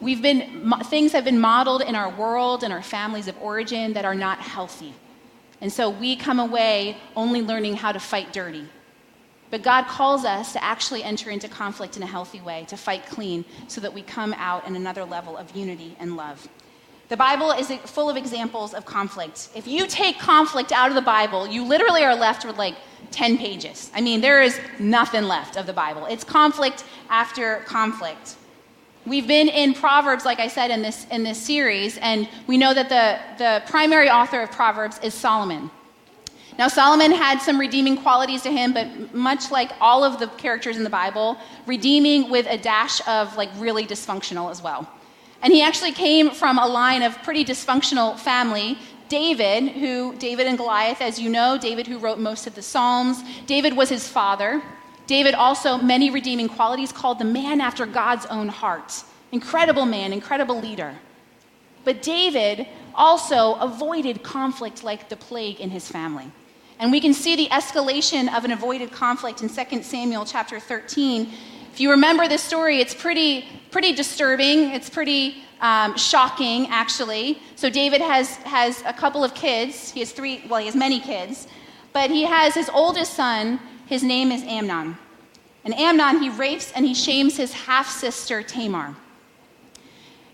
We've 0.00 0.22
been, 0.22 0.72
things 0.84 1.12
have 1.12 1.24
been 1.24 1.40
modeled 1.40 1.82
in 1.82 1.94
our 1.94 2.10
world 2.10 2.64
and 2.64 2.72
our 2.72 2.82
families 2.82 3.28
of 3.28 3.40
origin 3.40 3.92
that 3.92 4.04
are 4.04 4.14
not 4.14 4.38
healthy. 4.38 4.94
And 5.60 5.72
so 5.72 5.90
we 5.90 6.16
come 6.16 6.40
away 6.40 6.96
only 7.14 7.42
learning 7.42 7.76
how 7.76 7.92
to 7.92 8.00
fight 8.00 8.32
dirty. 8.32 8.66
But 9.50 9.62
God 9.62 9.86
calls 9.86 10.24
us 10.24 10.52
to 10.52 10.64
actually 10.64 11.02
enter 11.02 11.28
into 11.28 11.48
conflict 11.48 11.96
in 11.96 12.02
a 12.02 12.06
healthy 12.06 12.40
way, 12.40 12.64
to 12.68 12.76
fight 12.76 13.04
clean, 13.06 13.44
so 13.68 13.80
that 13.80 13.92
we 13.92 14.02
come 14.02 14.32
out 14.34 14.66
in 14.66 14.76
another 14.76 15.04
level 15.04 15.36
of 15.36 15.54
unity 15.54 15.96
and 15.98 16.16
love. 16.16 16.48
The 17.08 17.16
Bible 17.16 17.50
is 17.50 17.72
full 17.86 18.08
of 18.08 18.16
examples 18.16 18.72
of 18.72 18.84
conflict. 18.84 19.48
If 19.56 19.66
you 19.66 19.88
take 19.88 20.20
conflict 20.20 20.70
out 20.70 20.90
of 20.90 20.94
the 20.94 21.02
Bible, 21.02 21.48
you 21.48 21.64
literally 21.64 22.04
are 22.04 22.14
left 22.14 22.44
with 22.44 22.56
like 22.56 22.76
10 23.10 23.36
pages. 23.36 23.90
I 23.92 24.00
mean, 24.00 24.20
there 24.20 24.40
is 24.40 24.60
nothing 24.78 25.24
left 25.24 25.56
of 25.56 25.66
the 25.66 25.72
Bible. 25.72 26.06
It's 26.06 26.22
conflict 26.22 26.84
after 27.08 27.64
conflict. 27.66 28.36
We've 29.10 29.26
been 29.26 29.48
in 29.48 29.74
Proverbs, 29.74 30.24
like 30.24 30.38
I 30.38 30.46
said, 30.46 30.70
in 30.70 30.82
this, 30.82 31.04
in 31.10 31.24
this 31.24 31.36
series, 31.36 31.98
and 31.98 32.28
we 32.46 32.56
know 32.56 32.72
that 32.72 32.88
the, 32.88 33.18
the 33.42 33.68
primary 33.68 34.08
author 34.08 34.40
of 34.40 34.52
Proverbs 34.52 35.00
is 35.02 35.14
Solomon. 35.14 35.68
Now, 36.56 36.68
Solomon 36.68 37.10
had 37.10 37.40
some 37.40 37.58
redeeming 37.58 37.96
qualities 37.96 38.42
to 38.42 38.52
him, 38.52 38.72
but 38.72 39.12
much 39.12 39.50
like 39.50 39.72
all 39.80 40.04
of 40.04 40.20
the 40.20 40.28
characters 40.28 40.76
in 40.76 40.84
the 40.84 40.90
Bible, 40.90 41.36
redeeming 41.66 42.30
with 42.30 42.46
a 42.48 42.56
dash 42.56 43.04
of 43.08 43.36
like 43.36 43.50
really 43.56 43.84
dysfunctional 43.84 44.48
as 44.48 44.62
well. 44.62 44.88
And 45.42 45.52
he 45.52 45.60
actually 45.60 45.90
came 45.90 46.30
from 46.30 46.56
a 46.60 46.68
line 46.68 47.02
of 47.02 47.20
pretty 47.24 47.44
dysfunctional 47.44 48.16
family. 48.16 48.78
David, 49.08 49.70
who, 49.70 50.14
David 50.18 50.46
and 50.46 50.56
Goliath, 50.56 51.00
as 51.00 51.18
you 51.18 51.30
know, 51.30 51.58
David 51.58 51.88
who 51.88 51.98
wrote 51.98 52.20
most 52.20 52.46
of 52.46 52.54
the 52.54 52.62
Psalms, 52.62 53.24
David 53.46 53.76
was 53.76 53.88
his 53.88 54.06
father. 54.06 54.62
David 55.10 55.34
also, 55.34 55.76
many 55.76 56.08
redeeming 56.08 56.48
qualities, 56.48 56.92
called 56.92 57.18
the 57.18 57.24
man 57.24 57.60
after 57.60 57.84
God's 57.84 58.26
own 58.26 58.46
heart. 58.46 59.02
Incredible 59.32 59.84
man, 59.84 60.12
incredible 60.12 60.60
leader. 60.60 60.94
But 61.82 62.00
David 62.00 62.68
also 62.94 63.54
avoided 63.54 64.22
conflict 64.22 64.84
like 64.84 65.08
the 65.08 65.16
plague 65.16 65.58
in 65.58 65.70
his 65.70 65.88
family. 65.88 66.30
And 66.78 66.92
we 66.92 67.00
can 67.00 67.12
see 67.12 67.34
the 67.34 67.48
escalation 67.48 68.32
of 68.32 68.44
an 68.44 68.52
avoided 68.52 68.92
conflict 68.92 69.42
in 69.42 69.48
2 69.48 69.82
Samuel 69.82 70.24
chapter 70.24 70.60
13. 70.60 71.28
If 71.72 71.80
you 71.80 71.90
remember 71.90 72.28
this 72.28 72.44
story, 72.44 72.78
it's 72.78 72.94
pretty, 72.94 73.46
pretty 73.72 73.92
disturbing. 73.92 74.70
It's 74.70 74.88
pretty 74.88 75.42
um, 75.60 75.96
shocking, 75.96 76.68
actually. 76.68 77.40
So 77.56 77.68
David 77.68 78.00
has, 78.00 78.36
has 78.58 78.84
a 78.86 78.92
couple 78.92 79.24
of 79.24 79.34
kids. 79.34 79.90
He 79.90 79.98
has 79.98 80.12
three, 80.12 80.44
well, 80.48 80.60
he 80.60 80.66
has 80.66 80.76
many 80.76 81.00
kids. 81.00 81.48
But 81.92 82.10
he 82.10 82.22
has 82.22 82.54
his 82.54 82.70
oldest 82.72 83.14
son, 83.14 83.58
his 83.90 84.04
name 84.04 84.30
is 84.30 84.44
Amnon. 84.44 84.96
And 85.64 85.74
Amnon, 85.74 86.22
he 86.22 86.30
rapes 86.30 86.72
and 86.72 86.86
he 86.86 86.94
shames 86.94 87.36
his 87.36 87.52
half 87.52 87.90
sister 87.90 88.40
Tamar. 88.40 88.94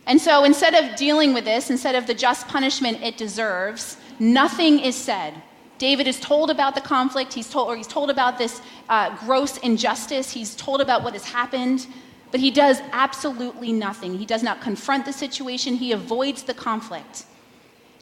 And 0.07 0.21
so 0.21 0.45
instead 0.45 0.75
of 0.75 0.95
dealing 0.95 1.33
with 1.33 1.47
this, 1.47 1.71
instead 1.71 1.95
of 1.95 2.07
the 2.07 2.13
just 2.13 2.47
punishment 2.49 3.03
it 3.03 3.17
deserves, 3.17 3.97
nothing 4.21 4.79
is 4.79 4.95
said. 4.95 5.33
David 5.79 6.07
is 6.07 6.21
told 6.21 6.51
about 6.51 6.75
the 6.75 6.83
conflict, 6.83 7.33
he's 7.33 7.49
told, 7.49 7.69
or 7.69 7.77
he's 7.77 7.87
told 7.87 8.11
about 8.11 8.37
this 8.37 8.61
uh, 8.91 9.17
gross 9.25 9.57
injustice, 9.59 10.31
he's 10.31 10.55
told 10.55 10.83
about 10.83 11.03
what 11.03 11.15
has 11.15 11.25
happened, 11.25 11.87
but 12.31 12.41
he 12.41 12.51
does 12.51 12.83
absolutely 12.93 13.73
nothing. 13.73 14.19
He 14.19 14.27
does 14.27 14.43
not 14.43 14.61
confront 14.61 15.07
the 15.07 15.15
situation, 15.15 15.77
he 15.77 15.93
avoids 15.93 16.43
the 16.43 16.55
conflict. 16.55 17.25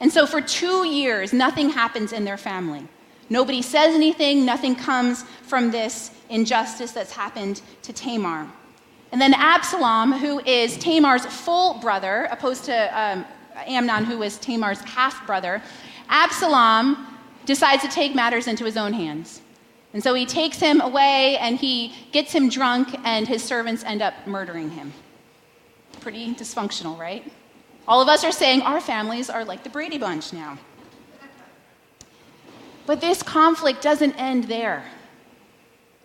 And 0.00 0.12
so 0.12 0.26
for 0.26 0.40
two 0.40 0.84
years, 0.84 1.32
nothing 1.32 1.70
happens 1.70 2.12
in 2.12 2.24
their 2.24 2.36
family. 2.36 2.88
Nobody 3.34 3.62
says 3.62 3.96
anything, 3.96 4.44
nothing 4.44 4.76
comes 4.76 5.24
from 5.42 5.72
this 5.72 6.12
injustice 6.30 6.92
that's 6.92 7.10
happened 7.10 7.62
to 7.82 7.92
Tamar. 7.92 8.46
And 9.10 9.20
then 9.20 9.34
Absalom, 9.34 10.12
who 10.12 10.38
is 10.38 10.78
Tamar's 10.78 11.26
full 11.26 11.80
brother, 11.80 12.28
opposed 12.30 12.64
to 12.66 12.76
um, 12.96 13.24
Amnon, 13.66 14.20
was 14.20 14.38
Tamar's 14.38 14.78
half 14.82 15.26
brother, 15.26 15.60
Absalom 16.08 17.08
decides 17.44 17.82
to 17.82 17.88
take 17.88 18.14
matters 18.14 18.46
into 18.46 18.64
his 18.64 18.76
own 18.76 18.92
hands. 18.92 19.40
And 19.94 20.00
so 20.00 20.14
he 20.14 20.26
takes 20.26 20.60
him 20.60 20.80
away 20.80 21.36
and 21.38 21.58
he 21.58 21.92
gets 22.12 22.30
him 22.30 22.48
drunk, 22.48 22.94
and 23.02 23.26
his 23.26 23.42
servants 23.42 23.82
end 23.82 24.00
up 24.00 24.14
murdering 24.28 24.70
him. 24.70 24.92
Pretty 26.00 26.32
dysfunctional, 26.36 26.96
right? 26.96 27.32
All 27.88 28.00
of 28.00 28.06
us 28.06 28.22
are 28.22 28.30
saying 28.30 28.62
our 28.62 28.80
families 28.80 29.28
are 29.28 29.44
like 29.44 29.64
the 29.64 29.70
Brady 29.70 29.98
Bunch 29.98 30.32
now. 30.32 30.56
But 32.86 33.00
this 33.00 33.22
conflict 33.22 33.82
doesn't 33.82 34.14
end 34.14 34.44
there. 34.44 34.84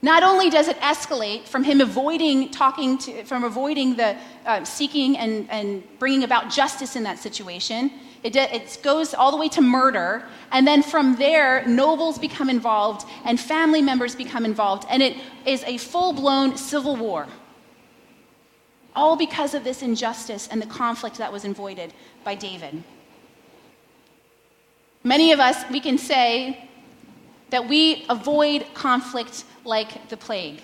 Not 0.02 0.24
only 0.24 0.50
does 0.50 0.70
it 0.70 0.78
escalate 0.78 1.46
from 1.46 1.64
him 1.64 1.82
avoiding 1.82 2.52
talking 2.52 2.98
to, 3.00 3.24
from 3.26 3.44
avoiding 3.44 3.96
the 3.96 4.16
uh, 4.46 4.64
seeking 4.64 5.18
and, 5.18 5.50
and 5.50 5.84
bringing 6.00 6.24
about 6.24 6.50
justice 6.50 6.96
in 6.96 7.04
that 7.04 7.20
situation, 7.20 7.92
it, 8.24 8.36
it 8.36 8.80
goes 8.82 9.14
all 9.14 9.32
the 9.32 9.38
way 9.38 9.50
to 9.50 9.62
murder. 9.62 10.24
And 10.52 10.66
then 10.66 10.84
from 10.84 11.18
there, 11.18 11.66
nobles 11.68 12.18
become 12.18 12.50
involved 12.50 13.06
and 13.26 13.38
family 13.38 13.82
members 13.82 14.16
become 14.16 14.46
involved. 14.46 14.86
And 14.90 15.04
it 15.04 15.18
is 15.46 15.64
a 15.64 15.78
full 15.78 16.14
blown 16.14 16.56
civil 16.56 16.96
war. 16.96 17.28
All 18.96 19.18
because 19.18 19.54
of 19.54 19.66
this 19.66 19.82
injustice 19.82 20.48
and 20.48 20.62
the 20.62 20.66
conflict 20.66 21.18
that 21.18 21.32
was 21.32 21.44
avoided 21.44 21.94
by 22.24 22.36
David. 22.36 22.84
Many 25.04 25.32
of 25.32 25.40
us, 25.40 25.70
we 25.70 25.80
can 25.80 25.98
say 25.98 26.69
that 27.50 27.68
we 27.68 28.06
avoid 28.10 28.66
conflict 28.74 29.46
like 29.66 30.10
the 30.10 30.18
plague. 30.18 30.62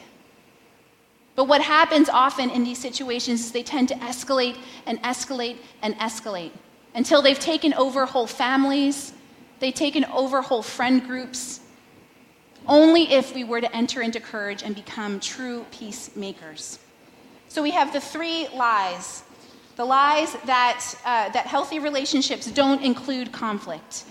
But 1.36 1.45
what 1.45 1.62
happens 1.62 2.08
often 2.10 2.50
in 2.50 2.63
these 2.63 2.78
situations 2.78 3.41
is 3.41 3.52
they 3.52 3.63
tend 3.63 3.89
to 3.89 3.95
escalate 3.95 4.58
and 4.86 5.02
escalate 5.04 5.58
and 5.82 5.95
escalate 5.98 6.52
until 6.93 7.21
they've 7.21 7.39
taken 7.39 7.74
over 7.74 8.06
whole 8.06 8.28
families, 8.28 9.13
they've 9.60 9.74
taken 9.74 10.06
over 10.06 10.41
whole 10.41 10.63
friend 10.63 11.06
groups. 11.06 11.60
Only 12.67 13.12
if 13.12 13.36
we 13.36 13.43
were 13.43 13.62
to 13.62 13.76
enter 13.76 14.02
into 14.02 14.19
courage 14.19 14.63
and 14.63 14.74
become 14.74 15.19
true 15.19 15.65
peacemakers. 15.71 16.80
So 17.50 17.62
we 17.62 17.71
have 17.71 17.93
the 17.93 18.00
three 18.00 18.48
lies 18.56 19.24
the 19.76 19.86
lies 19.86 20.34
that, 20.45 20.84
uh, 21.04 21.30
that 21.30 21.48
healthy 21.48 21.80
relationships 21.80 22.45
don't 22.50 22.82
include 22.82 23.32
conflict, 23.32 24.06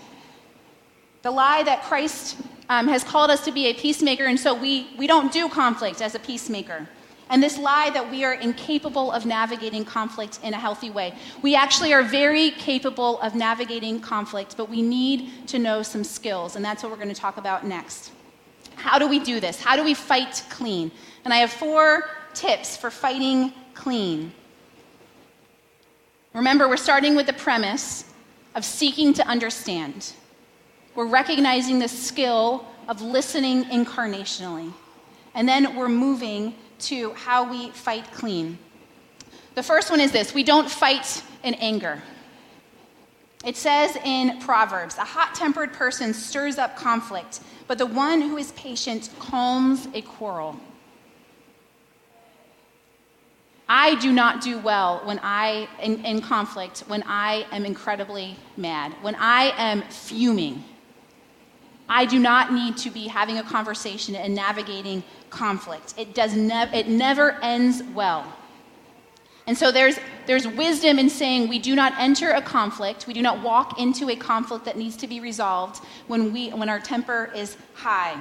the 1.23 1.31
lie 1.31 1.63
that 1.63 1.81
Christ 1.83 2.37
um, 2.69 2.87
has 2.87 3.03
called 3.03 3.29
us 3.31 3.43
to 3.45 3.51
be 3.51 3.67
a 3.67 3.73
peacemaker, 3.73 4.25
and 4.25 4.39
so 4.39 4.53
we, 4.53 4.87
we 4.97 5.07
don't 5.07 5.31
do 5.31 5.49
conflict 5.49 6.01
as 6.01 6.15
a 6.15 6.19
peacemaker 6.19 6.87
and 7.29 7.41
this 7.41 7.57
lie 7.57 7.89
that 7.91 8.09
we 8.09 8.23
are 8.23 8.33
incapable 8.33 9.11
of 9.11 9.25
navigating 9.25 9.83
conflict 9.83 10.39
in 10.43 10.53
a 10.53 10.57
healthy 10.59 10.89
way. 10.89 11.13
We 11.41 11.55
actually 11.55 11.93
are 11.93 12.03
very 12.03 12.51
capable 12.51 13.19
of 13.21 13.33
navigating 13.35 13.99
conflict, 13.99 14.55
but 14.57 14.69
we 14.69 14.81
need 14.81 15.47
to 15.47 15.59
know 15.59 15.81
some 15.81 16.03
skills, 16.03 16.55
and 16.55 16.63
that's 16.63 16.83
what 16.83 16.91
we're 16.91 16.97
going 16.97 17.13
to 17.13 17.19
talk 17.19 17.37
about 17.37 17.65
next. 17.65 18.11
How 18.75 18.99
do 18.99 19.07
we 19.07 19.19
do 19.19 19.39
this? 19.39 19.59
How 19.59 19.75
do 19.75 19.83
we 19.83 19.93
fight 19.93 20.43
clean? 20.49 20.91
And 21.23 21.33
I 21.33 21.37
have 21.37 21.51
four 21.51 22.09
tips 22.33 22.77
for 22.77 22.91
fighting 22.91 23.53
clean. 23.73 24.31
Remember, 26.33 26.67
we're 26.67 26.77
starting 26.77 27.15
with 27.15 27.25
the 27.25 27.33
premise 27.33 28.11
of 28.53 28.63
seeking 28.63 29.13
to 29.13 29.25
understand. 29.27 30.13
We're 30.95 31.07
recognizing 31.07 31.79
the 31.79 31.89
skill 31.89 32.65
of 32.87 33.01
listening 33.01 33.65
incarnationally. 33.65 34.71
And 35.33 35.47
then 35.47 35.75
we're 35.75 35.89
moving 35.89 36.55
to 36.79 37.11
how 37.13 37.49
we 37.49 37.69
fight 37.71 38.09
clean. 38.13 38.57
The 39.55 39.63
first 39.63 39.91
one 39.91 39.99
is 39.99 40.11
this 40.11 40.33
we 40.33 40.43
don't 40.43 40.69
fight 40.69 41.21
in 41.43 41.53
anger. 41.55 42.01
It 43.45 43.57
says 43.57 43.95
in 44.03 44.39
Proverbs, 44.39 44.97
a 44.97 45.03
hot 45.03 45.35
tempered 45.35 45.73
person 45.73 46.13
stirs 46.13 46.57
up 46.57 46.75
conflict, 46.75 47.41
but 47.67 47.77
the 47.77 47.85
one 47.85 48.21
who 48.21 48.37
is 48.37 48.51
patient 48.53 49.09
calms 49.19 49.87
a 49.93 50.01
quarrel. 50.01 50.59
I 53.67 53.95
do 53.95 54.11
not 54.11 54.41
do 54.41 54.57
well 54.59 55.01
when 55.05 55.19
I, 55.21 55.67
in, 55.81 56.03
in 56.05 56.21
conflict, 56.21 56.83
when 56.87 57.03
I 57.07 57.45
am 57.51 57.65
incredibly 57.65 58.35
mad, 58.57 58.93
when 59.01 59.15
I 59.15 59.53
am 59.57 59.81
fuming. 59.83 60.63
I 61.87 62.05
do 62.05 62.19
not 62.19 62.51
need 62.51 62.77
to 62.77 62.89
be 62.89 63.07
having 63.07 63.37
a 63.37 63.43
conversation 63.43 64.15
and 64.15 64.33
navigating 64.33 65.03
conflict. 65.29 65.93
It, 65.97 66.15
does 66.15 66.35
ne- 66.35 66.69
it 66.73 66.87
never 66.87 67.33
ends 67.41 67.83
well. 67.93 68.25
And 69.47 69.55
so 69.55 69.71
there's, 69.71 69.99
there's 70.25 70.47
wisdom 70.47 70.97
in 70.97 71.09
saying 71.09 71.49
we 71.49 71.59
do 71.59 71.75
not 71.75 71.93
enter 71.99 72.31
a 72.31 72.41
conflict, 72.41 73.05
we 73.05 73.13
do 73.13 73.21
not 73.21 73.43
walk 73.43 73.79
into 73.79 74.09
a 74.09 74.15
conflict 74.15 74.65
that 74.65 74.77
needs 74.77 74.97
to 74.97 75.07
be 75.07 75.19
resolved 75.19 75.83
when, 76.07 76.33
we, 76.33 76.49
when 76.49 76.69
our 76.69 76.79
temper 76.79 77.31
is 77.35 77.55
high. 77.75 78.17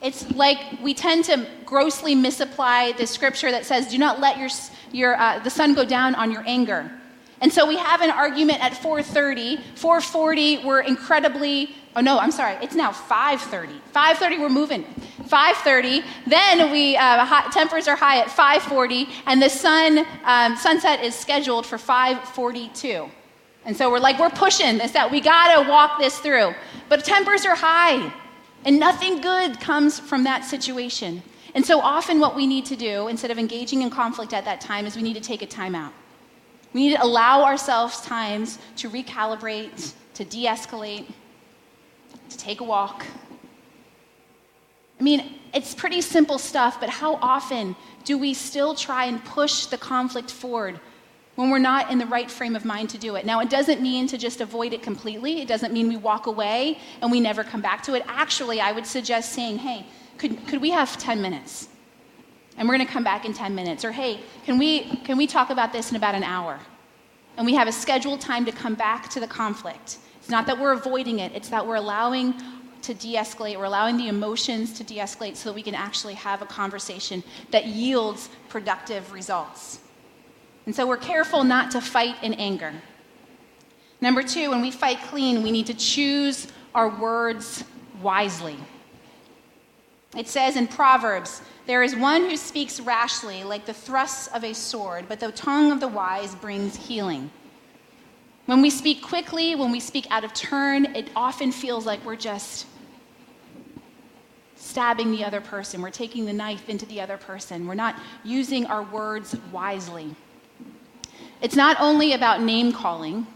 It's 0.00 0.30
like 0.30 0.58
we 0.80 0.94
tend 0.94 1.24
to 1.24 1.46
grossly 1.66 2.14
misapply 2.14 2.92
the 2.92 3.06
scripture 3.06 3.50
that 3.50 3.66
says, 3.66 3.88
do 3.88 3.98
not 3.98 4.20
let 4.20 4.38
your, 4.38 4.48
your, 4.92 5.20
uh, 5.20 5.40
the 5.40 5.50
sun 5.50 5.74
go 5.74 5.84
down 5.84 6.14
on 6.14 6.30
your 6.30 6.44
anger. 6.46 6.90
And 7.40 7.52
so 7.52 7.66
we 7.66 7.76
have 7.78 8.02
an 8.02 8.10
argument 8.10 8.62
at 8.62 8.72
4:30. 8.72 9.58
4:40, 9.74 10.64
we're 10.64 10.80
incredibly. 10.80 11.74
Oh 11.96 12.00
no, 12.00 12.18
I'm 12.18 12.30
sorry. 12.30 12.56
It's 12.62 12.74
now 12.74 12.92
5:30. 12.92 13.80
5:30, 13.94 14.38
we're 14.38 14.48
moving. 14.50 14.84
5:30. 15.26 16.04
Then 16.26 16.70
we 16.70 16.96
uh, 16.96 17.24
hot, 17.24 17.50
tempers 17.52 17.88
are 17.88 17.96
high 17.96 18.18
at 18.18 18.28
5:40, 18.28 19.08
and 19.26 19.40
the 19.40 19.48
sun 19.48 20.06
um, 20.24 20.56
sunset 20.56 21.02
is 21.02 21.14
scheduled 21.14 21.64
for 21.64 21.78
5:42. 21.78 23.08
And 23.64 23.76
so 23.76 23.90
we're 23.90 24.00
like, 24.00 24.18
we're 24.18 24.30
pushing 24.30 24.78
this 24.78 24.94
out. 24.94 25.10
We 25.10 25.20
gotta 25.20 25.68
walk 25.68 25.98
this 25.98 26.18
through. 26.18 26.54
But 26.88 27.04
tempers 27.04 27.46
are 27.46 27.54
high, 27.54 28.12
and 28.64 28.78
nothing 28.78 29.20
good 29.20 29.60
comes 29.60 29.98
from 29.98 30.24
that 30.24 30.44
situation. 30.44 31.22
And 31.54 31.64
so 31.64 31.80
often, 31.80 32.20
what 32.20 32.36
we 32.36 32.46
need 32.46 32.66
to 32.66 32.76
do 32.76 33.08
instead 33.08 33.30
of 33.30 33.38
engaging 33.38 33.80
in 33.82 33.90
conflict 33.90 34.34
at 34.34 34.44
that 34.44 34.60
time 34.60 34.86
is 34.86 34.94
we 34.94 35.02
need 35.02 35.14
to 35.14 35.20
take 35.20 35.42
a 35.42 35.46
timeout. 35.46 35.92
We 36.72 36.86
need 36.86 36.96
to 36.96 37.02
allow 37.02 37.44
ourselves 37.44 38.00
times 38.02 38.58
to 38.76 38.88
recalibrate, 38.88 39.94
to 40.14 40.24
de 40.24 40.46
escalate, 40.46 41.06
to 42.28 42.38
take 42.38 42.60
a 42.60 42.64
walk. 42.64 43.04
I 44.98 45.02
mean, 45.02 45.34
it's 45.54 45.74
pretty 45.74 46.00
simple 46.00 46.38
stuff, 46.38 46.78
but 46.78 46.90
how 46.90 47.16
often 47.16 47.74
do 48.04 48.18
we 48.18 48.34
still 48.34 48.74
try 48.74 49.06
and 49.06 49.24
push 49.24 49.66
the 49.66 49.78
conflict 49.78 50.30
forward 50.30 50.78
when 51.36 51.50
we're 51.50 51.58
not 51.58 51.90
in 51.90 51.98
the 51.98 52.06
right 52.06 52.30
frame 52.30 52.54
of 52.54 52.64
mind 52.64 52.90
to 52.90 52.98
do 52.98 53.16
it? 53.16 53.24
Now, 53.24 53.40
it 53.40 53.50
doesn't 53.50 53.80
mean 53.80 54.06
to 54.08 54.18
just 54.18 54.40
avoid 54.40 54.72
it 54.72 54.82
completely, 54.82 55.40
it 55.40 55.48
doesn't 55.48 55.72
mean 55.72 55.88
we 55.88 55.96
walk 55.96 56.26
away 56.26 56.78
and 57.00 57.10
we 57.10 57.18
never 57.18 57.42
come 57.42 57.62
back 57.62 57.82
to 57.84 57.94
it. 57.94 58.04
Actually, 58.06 58.60
I 58.60 58.72
would 58.72 58.86
suggest 58.86 59.32
saying, 59.32 59.58
hey, 59.58 59.86
could, 60.18 60.46
could 60.46 60.60
we 60.60 60.70
have 60.70 60.96
10 60.98 61.22
minutes? 61.22 61.69
And 62.56 62.68
we're 62.68 62.74
going 62.74 62.86
to 62.86 62.92
come 62.92 63.04
back 63.04 63.24
in 63.24 63.32
10 63.32 63.54
minutes. 63.54 63.84
Or, 63.84 63.92
hey, 63.92 64.20
can 64.44 64.58
we, 64.58 64.96
can 65.04 65.16
we 65.16 65.26
talk 65.26 65.50
about 65.50 65.72
this 65.72 65.90
in 65.90 65.96
about 65.96 66.14
an 66.14 66.24
hour? 66.24 66.58
And 67.36 67.46
we 67.46 67.54
have 67.54 67.68
a 67.68 67.72
scheduled 67.72 68.20
time 68.20 68.44
to 68.44 68.52
come 68.52 68.74
back 68.74 69.08
to 69.10 69.20
the 69.20 69.26
conflict. 69.26 69.98
It's 70.18 70.28
not 70.28 70.46
that 70.46 70.58
we're 70.58 70.72
avoiding 70.72 71.20
it, 71.20 71.32
it's 71.34 71.48
that 71.48 71.66
we're 71.66 71.76
allowing 71.76 72.34
to 72.82 72.94
de 72.94 73.14
escalate, 73.14 73.56
we're 73.56 73.64
allowing 73.64 73.96
the 73.96 74.08
emotions 74.08 74.72
to 74.74 74.84
de 74.84 74.96
escalate 74.96 75.36
so 75.36 75.50
that 75.50 75.54
we 75.54 75.62
can 75.62 75.74
actually 75.74 76.14
have 76.14 76.42
a 76.42 76.46
conversation 76.46 77.22
that 77.50 77.66
yields 77.66 78.28
productive 78.48 79.12
results. 79.12 79.80
And 80.66 80.74
so 80.74 80.86
we're 80.86 80.96
careful 80.96 81.44
not 81.44 81.70
to 81.72 81.80
fight 81.80 82.16
in 82.22 82.34
anger. 82.34 82.72
Number 84.00 84.22
two, 84.22 84.50
when 84.50 84.62
we 84.62 84.70
fight 84.70 84.98
clean, 85.08 85.42
we 85.42 85.50
need 85.50 85.66
to 85.66 85.74
choose 85.74 86.46
our 86.74 86.88
words 86.88 87.64
wisely. 88.02 88.56
It 90.16 90.26
says 90.26 90.56
in 90.56 90.66
Proverbs, 90.66 91.42
there 91.66 91.82
is 91.82 91.94
one 91.94 92.28
who 92.28 92.36
speaks 92.36 92.80
rashly, 92.80 93.44
like 93.44 93.64
the 93.64 93.72
thrusts 93.72 94.26
of 94.28 94.42
a 94.42 94.52
sword, 94.52 95.06
but 95.08 95.20
the 95.20 95.30
tongue 95.30 95.70
of 95.70 95.78
the 95.78 95.88
wise 95.88 96.34
brings 96.34 96.74
healing. 96.74 97.30
When 98.46 98.60
we 98.60 98.70
speak 98.70 99.02
quickly, 99.02 99.54
when 99.54 99.70
we 99.70 99.78
speak 99.78 100.08
out 100.10 100.24
of 100.24 100.34
turn, 100.34 100.96
it 100.96 101.08
often 101.14 101.52
feels 101.52 101.86
like 101.86 102.04
we're 102.04 102.16
just 102.16 102.66
stabbing 104.56 105.12
the 105.12 105.24
other 105.24 105.40
person. 105.40 105.80
We're 105.80 105.90
taking 105.90 106.26
the 106.26 106.32
knife 106.32 106.68
into 106.68 106.86
the 106.86 107.00
other 107.00 107.16
person. 107.16 107.68
We're 107.68 107.74
not 107.74 107.94
using 108.24 108.66
our 108.66 108.82
words 108.82 109.36
wisely. 109.52 110.16
It's 111.40 111.56
not 111.56 111.76
only 111.80 112.12
about 112.14 112.42
name 112.42 112.72
calling 112.72 113.26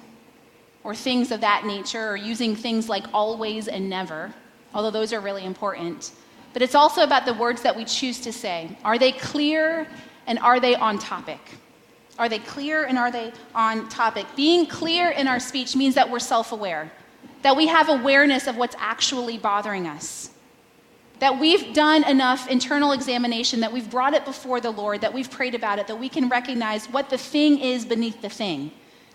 or 0.82 0.94
things 0.94 1.30
of 1.30 1.40
that 1.40 1.64
nature 1.64 2.10
or 2.10 2.16
using 2.16 2.56
things 2.56 2.88
like 2.88 3.04
always 3.14 3.68
and 3.68 3.88
never, 3.88 4.34
although 4.74 4.90
those 4.90 5.12
are 5.12 5.20
really 5.20 5.44
important. 5.44 6.10
But 6.54 6.62
it's 6.62 6.76
also 6.76 7.02
about 7.02 7.26
the 7.26 7.34
words 7.34 7.62
that 7.62 7.76
we 7.76 7.84
choose 7.84 8.20
to 8.20 8.32
say. 8.32 8.78
Are 8.84 8.96
they 8.96 9.12
clear 9.12 9.86
and 10.26 10.38
are 10.38 10.60
they 10.60 10.76
on 10.76 10.98
topic? 10.98 11.40
Are 12.16 12.28
they 12.28 12.38
clear 12.38 12.84
and 12.84 12.96
are 12.96 13.10
they 13.10 13.32
on 13.56 13.88
topic? 13.88 14.24
Being 14.36 14.66
clear 14.66 15.10
in 15.10 15.26
our 15.26 15.40
speech 15.40 15.74
means 15.74 15.96
that 15.96 16.08
we're 16.08 16.20
self 16.20 16.52
aware, 16.52 16.92
that 17.42 17.56
we 17.56 17.66
have 17.66 17.88
awareness 17.88 18.46
of 18.46 18.56
what's 18.56 18.76
actually 18.78 19.36
bothering 19.36 19.88
us, 19.88 20.30
that 21.18 21.40
we've 21.40 21.74
done 21.74 22.04
enough 22.04 22.48
internal 22.48 22.92
examination, 22.92 23.58
that 23.58 23.72
we've 23.72 23.90
brought 23.90 24.14
it 24.14 24.24
before 24.24 24.60
the 24.60 24.70
Lord, 24.70 25.00
that 25.00 25.12
we've 25.12 25.30
prayed 25.30 25.56
about 25.56 25.80
it, 25.80 25.88
that 25.88 25.98
we 25.98 26.08
can 26.08 26.28
recognize 26.28 26.86
what 26.86 27.10
the 27.10 27.18
thing 27.18 27.58
is 27.58 27.84
beneath 27.84 28.22
the 28.22 28.28
thing, 28.28 28.70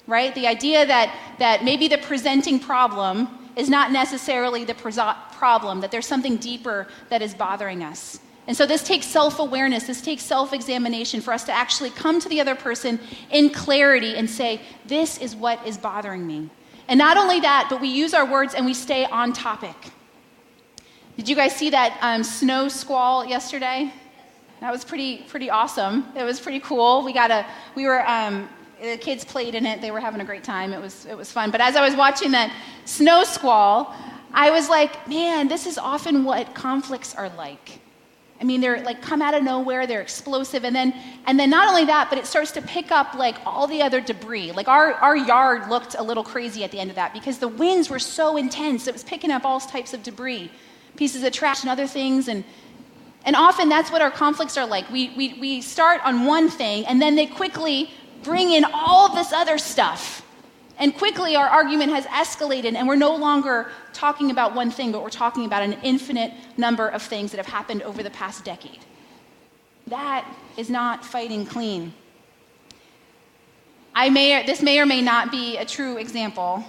right? 0.08 0.36
The 0.36 0.46
idea 0.46 0.86
that, 0.86 1.16
that 1.40 1.64
maybe 1.64 1.88
the 1.88 2.00
presenting 2.00 2.60
problem 2.60 3.39
is 3.60 3.70
not 3.70 3.92
necessarily 3.92 4.64
the 4.64 4.74
problem, 4.74 5.82
that 5.82 5.92
there's 5.92 6.08
something 6.08 6.38
deeper 6.38 6.88
that 7.10 7.22
is 7.22 7.34
bothering 7.34 7.84
us. 7.84 8.20
And 8.48 8.58
so 8.58 8.66
this 8.66 8.82
takes 8.82 9.06
self 9.06 9.38
awareness, 9.38 9.86
this 9.86 10.02
takes 10.02 10.24
self 10.24 10.54
examination 10.54 11.22
for 11.22 11.34
us 11.34 11.44
to 11.44 11.52
actually 11.52 11.92
come 11.92 12.20
to 12.20 12.30
the 12.30 12.42
other 12.42 12.56
person 12.56 13.00
in 13.30 13.52
clarity 13.52 14.16
and 14.16 14.28
say, 14.28 14.62
This 14.86 15.20
is 15.20 15.36
what 15.36 15.66
is 15.68 15.78
bothering 15.78 16.26
me. 16.26 16.50
And 16.88 16.98
not 16.98 17.18
only 17.18 17.40
that, 17.42 17.68
but 17.70 17.80
we 17.80 17.90
use 17.90 18.16
our 18.16 18.26
words 18.26 18.56
and 18.56 18.66
we 18.66 18.74
stay 18.74 19.06
on 19.06 19.34
topic. 19.34 19.76
Did 21.18 21.30
you 21.30 21.36
guys 21.36 21.56
see 21.56 21.70
that 21.70 22.00
um, 22.02 22.24
snow 22.24 22.70
squall 22.70 23.26
yesterday? 23.26 23.94
That 24.62 24.72
was 24.72 24.84
pretty, 24.84 25.18
pretty 25.28 25.50
awesome. 25.50 26.06
It 26.16 26.24
was 26.24 26.40
pretty 26.40 26.60
cool. 26.60 27.04
We 27.04 27.14
got 27.14 27.30
a, 27.30 27.46
we 27.76 27.86
were 27.86 28.08
um, 28.08 28.50
the 28.82 28.98
kids 28.98 29.26
played 29.26 29.56
in 29.56 29.66
it. 29.66 29.82
They 29.82 29.92
were 29.92 30.00
having 30.00 30.22
a 30.22 30.26
great 30.26 30.44
time. 30.44 30.74
It 30.74 30.82
was, 30.82 31.06
it 31.06 31.18
was 31.18 31.32
fun. 31.32 31.52
But 31.52 31.62
as 31.62 31.76
I 31.76 31.86
was 31.86 31.96
watching 31.96 32.32
that 32.32 32.54
snow 32.86 33.24
squall, 33.24 33.94
I 34.34 34.52
was 34.52 34.70
like, 34.70 35.08
man, 35.08 35.48
this 35.48 35.66
is 35.66 35.78
often 35.78 36.24
what 36.24 36.54
conflicts 36.54 37.16
are 37.16 37.30
like. 37.30 37.80
I 38.42 38.46
mean, 38.46 38.62
they're 38.62 38.82
like 38.84 39.02
come 39.02 39.22
out 39.22 39.34
of 39.34 39.44
nowhere, 39.44 39.86
they're 39.86 40.02
explosive, 40.02 40.64
and 40.64 40.74
then 40.74 40.94
and 41.26 41.38
then 41.38 41.50
not 41.50 41.68
only 41.68 41.84
that, 41.86 42.10
but 42.10 42.18
it 42.18 42.26
starts 42.26 42.52
to 42.52 42.62
pick 42.62 42.90
up 42.90 43.14
like 43.14 43.36
all 43.46 43.68
the 43.68 43.82
other 43.82 44.00
debris. 44.00 44.54
Like 44.54 44.70
our, 44.70 44.94
our 44.94 45.18
yard 45.18 45.70
looked 45.70 45.96
a 45.96 46.04
little 46.04 46.24
crazy 46.24 46.64
at 46.64 46.72
the 46.72 46.80
end 46.80 46.90
of 46.90 46.96
that 46.96 47.14
because 47.14 47.40
the 47.40 47.50
winds 47.50 47.90
were 47.90 48.00
so 48.00 48.38
intense, 48.38 48.88
it 48.88 48.94
was 48.94 49.04
picking 49.04 49.30
up 49.30 49.44
all 49.44 49.60
types 49.60 49.94
of 49.94 50.04
debris, 50.04 50.50
pieces 50.96 51.24
of 51.24 51.34
trash 51.34 51.64
and 51.64 51.70
other 51.70 51.86
things, 51.86 52.30
and 52.30 52.46
and 53.26 53.36
often 53.36 53.68
that's 53.68 53.92
what 53.92 54.02
our 54.02 54.12
conflicts 54.12 54.58
are 54.58 54.66
like. 54.66 54.90
We, 54.90 55.14
we, 55.16 55.34
we 55.34 55.62
start 55.62 56.02
on 56.06 56.26
one 56.26 56.50
thing, 56.50 56.86
and 56.86 57.02
then 57.02 57.16
they 57.16 57.26
quickly 57.26 57.92
bring 58.24 58.52
in 58.52 58.66
all 58.66 59.14
this 59.14 59.32
other 59.32 59.58
stuff. 59.58 60.26
And 60.78 60.96
quickly, 60.96 61.36
our 61.36 61.48
argument 61.48 61.92
has 61.92 62.06
escalated, 62.06 62.76
and 62.76 62.88
we're 62.88 62.96
no 62.96 63.16
longer 63.16 63.70
talking 63.92 64.32
about 64.32 64.56
one 64.56 64.72
thing, 64.72 64.94
but 64.94 65.04
we're 65.04 65.10
talking 65.10 65.46
about 65.46 65.62
an 65.62 65.74
infinite 65.84 66.32
number 66.56 66.88
of 66.88 67.02
things 67.02 67.32
that 67.32 67.38
have 67.38 67.48
happened 67.48 67.84
over 67.84 68.02
the 68.02 68.10
past 68.10 68.46
decade. 68.46 68.80
That 69.88 70.26
is 70.56 70.70
not 70.70 71.04
fighting 71.04 71.46
clean. 71.46 71.94
I 73.94 74.10
may, 74.10 74.46
this 74.46 74.62
may 74.62 74.80
or 74.80 74.86
may 74.86 75.02
not 75.02 75.32
be 75.32 75.58
a 75.58 75.66
true 75.66 75.98
example 75.98 76.64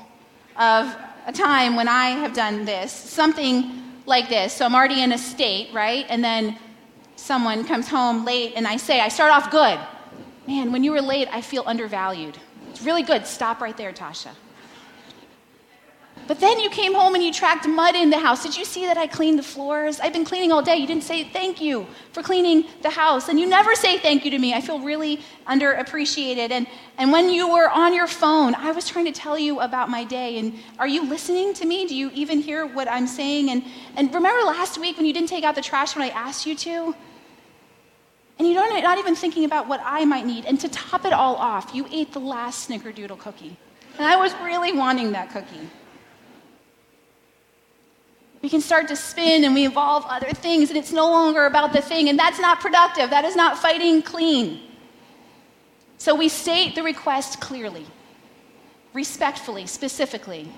of 0.56 0.96
a 1.26 1.32
time 1.32 1.76
when 1.76 1.86
I 1.86 2.10
have 2.10 2.32
done 2.32 2.64
this, 2.64 2.90
something 2.92 3.80
like 4.06 4.28
this. 4.28 4.52
So 4.52 4.64
I'm 4.64 4.74
already 4.74 5.02
in 5.02 5.12
a 5.12 5.18
state, 5.18 5.72
right? 5.72 6.04
And 6.08 6.24
then 6.24 6.58
someone 7.14 7.64
comes 7.64 7.86
home 7.86 8.24
late, 8.24 8.54
and 8.56 8.66
I 8.66 8.76
say, 8.76 9.00
I 9.00 9.08
start 9.08 9.32
off 9.32 9.52
good 9.52 9.78
man, 10.50 10.72
when 10.72 10.82
you 10.82 10.90
were 10.90 11.00
late, 11.00 11.28
I 11.30 11.42
feel 11.42 11.62
undervalued. 11.64 12.36
It's 12.70 12.82
really 12.82 13.04
good. 13.04 13.24
Stop 13.24 13.60
right 13.60 13.76
there, 13.76 13.92
Tasha. 13.92 14.32
But 16.26 16.40
then 16.40 16.58
you 16.58 16.70
came 16.70 16.92
home 16.92 17.14
and 17.14 17.22
you 17.22 17.32
tracked 17.32 17.68
mud 17.68 17.94
in 17.94 18.10
the 18.10 18.18
house. 18.18 18.42
Did 18.42 18.56
you 18.56 18.64
see 18.64 18.84
that 18.86 18.98
I 18.98 19.06
cleaned 19.06 19.38
the 19.38 19.44
floors? 19.44 20.00
I've 20.00 20.12
been 20.12 20.24
cleaning 20.24 20.50
all 20.50 20.60
day. 20.60 20.76
You 20.76 20.88
didn't 20.88 21.04
say 21.04 21.22
thank 21.22 21.60
you 21.60 21.86
for 22.12 22.22
cleaning 22.22 22.64
the 22.82 22.90
house. 22.90 23.28
And 23.28 23.38
you 23.38 23.46
never 23.48 23.76
say 23.76 23.98
thank 23.98 24.24
you 24.24 24.30
to 24.32 24.38
me. 24.38 24.52
I 24.52 24.60
feel 24.60 24.80
really 24.80 25.20
underappreciated. 25.46 26.50
And, 26.50 26.66
and 26.98 27.12
when 27.12 27.30
you 27.30 27.48
were 27.52 27.70
on 27.70 27.94
your 27.94 28.08
phone, 28.08 28.54
I 28.56 28.72
was 28.72 28.88
trying 28.88 29.06
to 29.06 29.12
tell 29.12 29.38
you 29.38 29.60
about 29.60 29.88
my 29.88 30.02
day. 30.02 30.38
And 30.38 30.58
are 30.80 30.88
you 30.88 31.08
listening 31.08 31.54
to 31.54 31.64
me? 31.64 31.86
Do 31.86 31.94
you 31.94 32.10
even 32.12 32.40
hear 32.40 32.66
what 32.66 32.88
I'm 32.88 33.06
saying? 33.06 33.50
And, 33.50 33.64
and 33.96 34.12
remember 34.12 34.42
last 34.44 34.78
week 34.78 34.96
when 34.96 35.06
you 35.06 35.12
didn't 35.12 35.28
take 35.28 35.44
out 35.44 35.54
the 35.54 35.62
trash 35.62 35.94
when 35.94 36.04
I 36.04 36.10
asked 36.10 36.44
you 36.44 36.56
to? 36.56 36.94
And 38.40 38.48
you 38.48 38.54
don't 38.54 38.82
not 38.82 38.96
even 38.96 39.14
thinking 39.14 39.44
about 39.44 39.68
what 39.68 39.82
I 39.84 40.06
might 40.06 40.24
need. 40.24 40.46
And 40.46 40.58
to 40.60 40.68
top 40.70 41.04
it 41.04 41.12
all 41.12 41.36
off, 41.36 41.74
you 41.74 41.86
ate 41.92 42.14
the 42.14 42.20
last 42.20 42.70
snickerdoodle 42.70 43.18
cookie. 43.18 43.54
And 43.98 44.06
I 44.06 44.16
was 44.16 44.32
really 44.42 44.72
wanting 44.72 45.12
that 45.12 45.30
cookie. 45.30 45.68
We 48.40 48.48
can 48.48 48.62
start 48.62 48.88
to 48.88 48.96
spin 48.96 49.44
and 49.44 49.52
we 49.52 49.66
evolve 49.66 50.06
other 50.08 50.30
things, 50.30 50.70
and 50.70 50.78
it's 50.78 50.90
no 50.90 51.10
longer 51.10 51.44
about 51.44 51.74
the 51.74 51.82
thing, 51.82 52.08
and 52.08 52.18
that's 52.18 52.40
not 52.40 52.60
productive. 52.60 53.10
That 53.10 53.26
is 53.26 53.36
not 53.36 53.58
fighting 53.58 54.00
clean. 54.00 54.62
So 55.98 56.14
we 56.14 56.30
state 56.30 56.74
the 56.74 56.82
request 56.82 57.42
clearly, 57.42 57.84
respectfully, 58.94 59.66
specifically. 59.66 60.48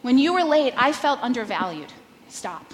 When 0.00 0.16
you 0.16 0.32
were 0.32 0.44
late, 0.44 0.72
I 0.78 0.92
felt 0.92 1.20
undervalued. 1.20 1.92
Stop. 2.28 2.72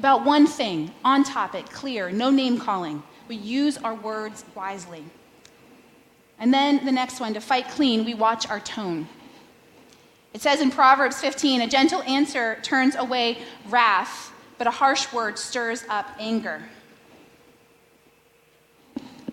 About 0.00 0.24
one 0.24 0.46
thing, 0.46 0.92
on 1.04 1.24
topic, 1.24 1.66
clear, 1.66 2.10
no 2.10 2.30
name 2.30 2.58
calling. 2.58 3.02
We 3.28 3.36
use 3.36 3.76
our 3.76 3.94
words 3.94 4.46
wisely. 4.54 5.04
And 6.38 6.54
then 6.54 6.82
the 6.86 6.90
next 6.90 7.20
one, 7.20 7.34
to 7.34 7.40
fight 7.42 7.68
clean, 7.68 8.06
we 8.06 8.14
watch 8.14 8.48
our 8.48 8.60
tone. 8.60 9.06
It 10.32 10.40
says 10.40 10.62
in 10.62 10.70
Proverbs 10.70 11.20
15 11.20 11.60
a 11.60 11.66
gentle 11.66 12.00
answer 12.04 12.58
turns 12.62 12.94
away 12.94 13.42
wrath, 13.68 14.32
but 14.56 14.66
a 14.66 14.70
harsh 14.70 15.12
word 15.12 15.38
stirs 15.38 15.84
up 15.90 16.06
anger. 16.18 16.62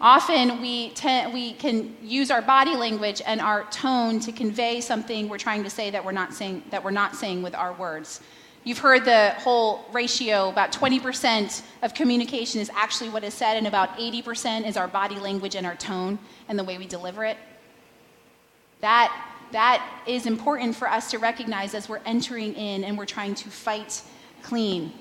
Often 0.02 0.60
we, 0.60 0.90
te- 0.90 1.28
we 1.28 1.54
can 1.54 1.96
use 2.04 2.30
our 2.30 2.42
body 2.42 2.76
language 2.76 3.22
and 3.26 3.40
our 3.40 3.64
tone 3.72 4.20
to 4.20 4.34
convey 4.34 4.82
something 4.82 5.30
we're 5.30 5.38
trying 5.38 5.64
to 5.64 5.70
say 5.70 5.92
that 5.92 6.04
we're 6.04 6.12
not 6.12 6.34
saying, 6.34 6.64
that 6.72 6.84
we're 6.84 6.92
not 6.92 7.16
saying 7.16 7.42
with 7.42 7.56
our 7.56 7.72
words. 7.72 8.20
You've 8.68 8.80
heard 8.80 9.06
the 9.06 9.30
whole 9.38 9.86
ratio 9.94 10.50
about 10.50 10.74
20% 10.74 11.62
of 11.84 11.94
communication 11.94 12.60
is 12.60 12.70
actually 12.76 13.10
what 13.10 13.24
is 13.24 13.34
said, 13.34 13.56
and 13.56 13.66
about 13.66 13.98
80% 13.98 14.68
is 14.68 14.76
our 14.76 14.90
body 14.90 15.16
language 15.16 15.56
and 15.56 15.66
our 15.66 15.76
tone 15.76 16.20
and 16.50 16.60
the 16.60 16.66
way 16.66 16.78
we 16.78 16.86
deliver 16.86 17.24
it. 17.24 17.38
That, 18.82 19.26
that 19.54 20.02
is 20.06 20.26
important 20.26 20.76
for 20.76 20.90
us 20.90 21.10
to 21.12 21.18
recognize 21.18 21.74
as 21.76 21.88
we're 21.88 22.02
entering 22.06 22.56
in 22.56 22.84
and 22.84 22.98
we're 22.98 23.06
trying 23.06 23.36
to 23.36 23.50
fight 23.50 24.02
clean. 24.44 24.92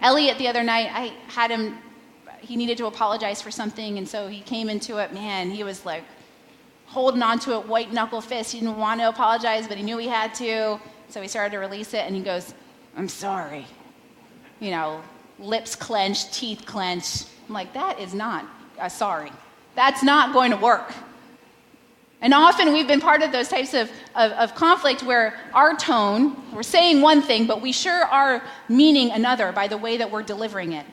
Elliot, 0.00 0.38
the 0.38 0.46
other 0.46 0.62
night, 0.62 0.88
I 0.92 1.14
had 1.26 1.50
him, 1.50 1.76
he 2.42 2.54
needed 2.54 2.78
to 2.78 2.86
apologize 2.86 3.42
for 3.42 3.50
something, 3.50 3.98
and 3.98 4.08
so 4.08 4.28
he 4.28 4.40
came 4.40 4.68
into 4.68 4.98
it. 4.98 5.12
Man, 5.12 5.50
he 5.50 5.64
was 5.64 5.84
like 5.84 6.04
holding 6.86 7.24
onto 7.24 7.54
it, 7.54 7.66
white 7.66 7.92
knuckle 7.92 8.20
fist. 8.20 8.52
He 8.52 8.60
didn't 8.60 8.78
want 8.78 9.00
to 9.00 9.08
apologize, 9.08 9.66
but 9.66 9.78
he 9.78 9.82
knew 9.82 9.98
he 9.98 10.06
had 10.06 10.32
to. 10.36 10.78
So 11.08 11.20
he 11.20 11.26
started 11.26 11.50
to 11.50 11.58
release 11.58 11.92
it, 11.92 12.06
and 12.06 12.14
he 12.14 12.22
goes, 12.22 12.54
I'm 12.96 13.08
sorry. 13.08 13.66
You 14.60 14.70
know, 14.70 15.02
lips 15.38 15.74
clenched, 15.74 16.32
teeth 16.32 16.64
clenched. 16.64 17.28
I'm 17.48 17.54
like, 17.54 17.72
that 17.74 17.98
is 17.98 18.14
not 18.14 18.46
a 18.78 18.88
sorry. 18.88 19.32
That's 19.74 20.02
not 20.02 20.32
going 20.32 20.50
to 20.52 20.56
work. 20.56 20.92
And 22.20 22.32
often 22.32 22.72
we've 22.72 22.88
been 22.88 23.00
part 23.00 23.22
of 23.22 23.32
those 23.32 23.48
types 23.48 23.74
of, 23.74 23.90
of, 24.14 24.32
of, 24.32 24.54
conflict 24.54 25.02
where 25.02 25.38
our 25.52 25.76
tone, 25.76 26.34
we're 26.54 26.62
saying 26.62 27.02
one 27.02 27.20
thing, 27.20 27.46
but 27.46 27.60
we 27.60 27.70
sure 27.70 28.04
are 28.04 28.42
meaning 28.66 29.10
another 29.10 29.52
by 29.52 29.68
the 29.68 29.76
way 29.76 29.98
that 29.98 30.10
we're 30.10 30.22
delivering 30.22 30.72
it. 30.72 30.86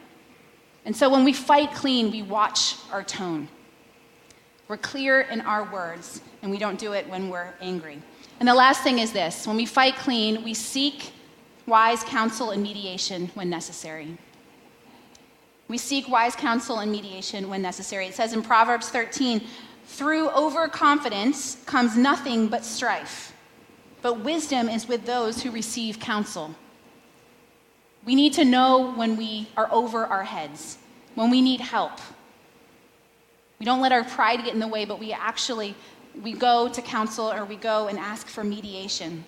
And 0.83 0.93
so 0.93 1.09
when 1.09 1.23
we 1.23 1.31
fight 1.31 1.73
clean, 1.73 2.11
we 2.11 2.21
watch 2.21 2.75
our 2.91 3.03
tone. 3.03 3.47
We're 4.67 4.77
clear 4.77 5.21
in 5.21 5.39
our 5.41 5.71
words, 5.71 6.21
and 6.41 6.51
we 6.51 6.57
don't 6.57 6.79
do 6.79 6.93
it 6.93 7.07
when 7.07 7.29
we're 7.29 7.53
angry. 7.61 8.01
And 8.39 8.47
the 8.47 8.53
last 8.53 8.81
thing 8.81 8.99
is 8.99 9.13
this 9.13 9.47
when 9.47 9.55
we 9.55 9.65
fight 9.65 9.95
clean, 9.95 10.43
we 10.43 10.53
seek 10.53 11.13
wise 11.65 12.03
counsel 12.03 12.51
and 12.51 12.61
mediation 12.61 13.29
when 13.33 13.49
necessary. 13.49 14.17
We 15.67 15.77
seek 15.77 16.09
wise 16.09 16.35
counsel 16.35 16.79
and 16.79 16.91
mediation 16.91 17.49
when 17.49 17.61
necessary. 17.61 18.07
It 18.07 18.15
says 18.15 18.33
in 18.33 18.41
Proverbs 18.41 18.89
13, 18.89 19.41
through 19.85 20.29
overconfidence 20.29 21.57
comes 21.65 21.97
nothing 21.97 22.47
but 22.47 22.65
strife, 22.65 23.33
but 24.01 24.19
wisdom 24.19 24.69
is 24.69 24.87
with 24.87 25.05
those 25.05 25.43
who 25.43 25.51
receive 25.51 25.99
counsel. 25.99 26.55
We 28.05 28.15
need 28.15 28.33
to 28.33 28.45
know 28.45 28.91
when 28.93 29.15
we 29.15 29.47
are 29.55 29.71
over 29.71 30.05
our 30.05 30.23
heads, 30.23 30.77
when 31.15 31.29
we 31.29 31.41
need 31.41 31.61
help. 31.61 31.99
We 33.59 33.65
don't 33.65 33.81
let 33.81 33.91
our 33.91 34.03
pride 34.03 34.43
get 34.43 34.53
in 34.53 34.59
the 34.59 34.67
way, 34.67 34.85
but 34.85 34.99
we 34.99 35.13
actually 35.13 35.75
we 36.21 36.33
go 36.33 36.67
to 36.67 36.81
counsel 36.81 37.31
or 37.31 37.45
we 37.45 37.55
go 37.55 37.87
and 37.87 37.97
ask 37.97 38.27
for 38.27 38.43
mediation. 38.43 39.23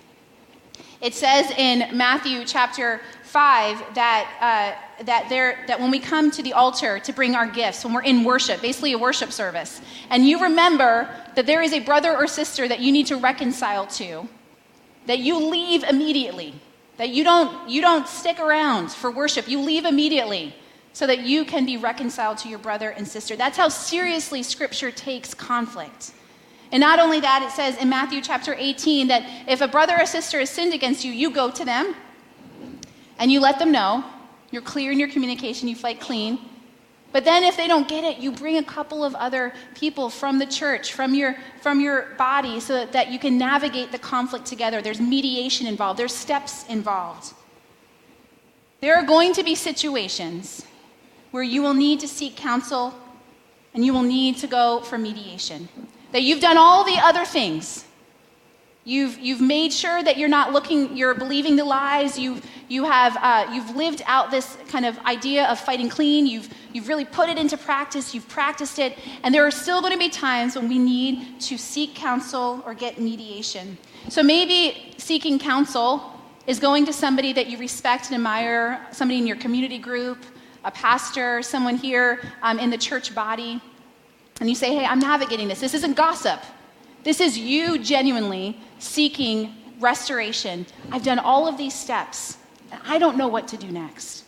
It 1.00 1.14
says 1.14 1.50
in 1.52 1.96
Matthew 1.96 2.44
chapter 2.44 3.00
5 3.24 3.94
that, 3.94 4.76
uh, 4.98 5.04
that, 5.04 5.28
there, 5.28 5.64
that 5.66 5.80
when 5.80 5.90
we 5.90 5.98
come 5.98 6.30
to 6.30 6.42
the 6.42 6.52
altar 6.52 6.98
to 7.00 7.12
bring 7.12 7.34
our 7.34 7.46
gifts, 7.46 7.84
when 7.84 7.92
we're 7.92 8.02
in 8.02 8.22
worship, 8.22 8.62
basically 8.62 8.92
a 8.92 8.98
worship 8.98 9.32
service, 9.32 9.80
and 10.10 10.26
you 10.26 10.40
remember 10.40 11.08
that 11.34 11.46
there 11.46 11.60
is 11.60 11.72
a 11.72 11.80
brother 11.80 12.16
or 12.16 12.26
sister 12.26 12.68
that 12.68 12.80
you 12.80 12.92
need 12.92 13.06
to 13.08 13.16
reconcile 13.16 13.86
to, 13.88 14.28
that 15.06 15.18
you 15.18 15.38
leave 15.50 15.82
immediately, 15.82 16.54
that 16.96 17.10
you 17.10 17.24
don't, 17.24 17.68
you 17.68 17.80
don't 17.80 18.06
stick 18.06 18.38
around 18.38 18.90
for 18.90 19.10
worship, 19.10 19.48
you 19.48 19.60
leave 19.60 19.84
immediately 19.84 20.54
so 20.92 21.06
that 21.08 21.24
you 21.24 21.44
can 21.44 21.66
be 21.66 21.76
reconciled 21.76 22.38
to 22.38 22.48
your 22.48 22.60
brother 22.60 22.90
and 22.90 23.06
sister. 23.06 23.34
That's 23.34 23.56
how 23.56 23.68
seriously 23.68 24.44
Scripture 24.44 24.92
takes 24.92 25.34
conflict. 25.34 26.12
And 26.72 26.80
not 26.80 26.98
only 26.98 27.20
that, 27.20 27.42
it 27.42 27.52
says 27.52 27.76
in 27.76 27.88
Matthew 27.88 28.20
chapter 28.20 28.54
18 28.56 29.08
that 29.08 29.22
if 29.48 29.60
a 29.60 29.68
brother 29.68 29.94
or 29.98 30.06
sister 30.06 30.38
has 30.38 30.50
sinned 30.50 30.74
against 30.74 31.04
you, 31.04 31.12
you 31.12 31.30
go 31.30 31.50
to 31.50 31.64
them 31.64 31.94
and 33.18 33.30
you 33.30 33.40
let 33.40 33.58
them 33.58 33.70
know. 33.70 34.04
You're 34.50 34.62
clear 34.62 34.92
in 34.92 34.98
your 34.98 35.08
communication, 35.08 35.68
you 35.68 35.76
fight 35.76 36.00
clean. 36.00 36.38
But 37.12 37.24
then 37.24 37.44
if 37.44 37.56
they 37.56 37.68
don't 37.68 37.86
get 37.86 38.02
it, 38.02 38.18
you 38.18 38.32
bring 38.32 38.56
a 38.56 38.62
couple 38.62 39.04
of 39.04 39.14
other 39.14 39.52
people 39.76 40.10
from 40.10 40.40
the 40.40 40.46
church, 40.46 40.92
from 40.92 41.14
your, 41.14 41.36
from 41.60 41.80
your 41.80 42.14
body, 42.18 42.58
so 42.58 42.74
that, 42.74 42.90
that 42.90 43.12
you 43.12 43.20
can 43.20 43.38
navigate 43.38 43.92
the 43.92 44.00
conflict 44.00 44.46
together. 44.46 44.82
There's 44.82 45.00
mediation 45.00 45.68
involved, 45.68 45.98
there's 45.98 46.12
steps 46.12 46.66
involved. 46.68 47.32
There 48.80 48.96
are 48.96 49.04
going 49.04 49.32
to 49.34 49.44
be 49.44 49.54
situations 49.54 50.66
where 51.30 51.44
you 51.44 51.62
will 51.62 51.74
need 51.74 52.00
to 52.00 52.08
seek 52.08 52.34
counsel 52.34 52.92
and 53.74 53.84
you 53.84 53.92
will 53.92 54.02
need 54.02 54.36
to 54.38 54.48
go 54.48 54.80
for 54.80 54.98
mediation 54.98 55.68
that 56.14 56.22
you've 56.22 56.40
done 56.40 56.56
all 56.56 56.84
the 56.84 56.96
other 57.02 57.24
things. 57.24 57.84
You've, 58.84 59.18
you've 59.18 59.40
made 59.40 59.72
sure 59.72 60.00
that 60.00 60.16
you're 60.16 60.28
not 60.28 60.52
looking, 60.52 60.96
you're 60.96 61.12
believing 61.14 61.56
the 61.56 61.64
lies. 61.64 62.16
You've, 62.16 62.46
you 62.68 62.84
have, 62.84 63.16
uh, 63.16 63.52
you've 63.52 63.74
lived 63.74 64.00
out 64.06 64.30
this 64.30 64.56
kind 64.68 64.86
of 64.86 64.96
idea 65.00 65.46
of 65.46 65.58
fighting 65.58 65.88
clean. 65.88 66.28
You've, 66.28 66.48
you've 66.72 66.86
really 66.86 67.04
put 67.04 67.28
it 67.28 67.36
into 67.36 67.56
practice. 67.56 68.14
You've 68.14 68.28
practiced 68.28 68.78
it. 68.78 68.96
And 69.24 69.34
there 69.34 69.44
are 69.44 69.50
still 69.50 69.80
going 69.80 69.92
to 69.92 69.98
be 69.98 70.08
times 70.08 70.54
when 70.54 70.68
we 70.68 70.78
need 70.78 71.40
to 71.40 71.58
seek 71.58 71.96
counsel 71.96 72.62
or 72.64 72.74
get 72.74 73.00
mediation. 73.00 73.76
So 74.08 74.22
maybe 74.22 74.94
seeking 74.98 75.40
counsel 75.40 76.12
is 76.46 76.60
going 76.60 76.86
to 76.86 76.92
somebody 76.92 77.32
that 77.32 77.48
you 77.48 77.58
respect 77.58 78.06
and 78.06 78.14
admire, 78.14 78.86
somebody 78.92 79.18
in 79.18 79.26
your 79.26 79.38
community 79.38 79.78
group, 79.78 80.18
a 80.62 80.70
pastor, 80.70 81.42
someone 81.42 81.76
here 81.76 82.20
um, 82.40 82.60
in 82.60 82.70
the 82.70 82.78
church 82.78 83.16
body 83.16 83.60
and 84.40 84.48
you 84.48 84.54
say, 84.54 84.74
hey, 84.74 84.84
I'm 84.84 84.98
navigating 84.98 85.48
this. 85.48 85.60
This 85.60 85.74
isn't 85.74 85.96
gossip. 85.96 86.40
This 87.04 87.20
is 87.20 87.38
you 87.38 87.78
genuinely 87.78 88.58
seeking 88.78 89.54
restoration. 89.78 90.66
I've 90.90 91.02
done 91.02 91.18
all 91.18 91.46
of 91.46 91.56
these 91.56 91.74
steps, 91.74 92.38
and 92.72 92.80
I 92.84 92.98
don't 92.98 93.16
know 93.16 93.28
what 93.28 93.46
to 93.48 93.56
do 93.56 93.70
next. 93.70 94.24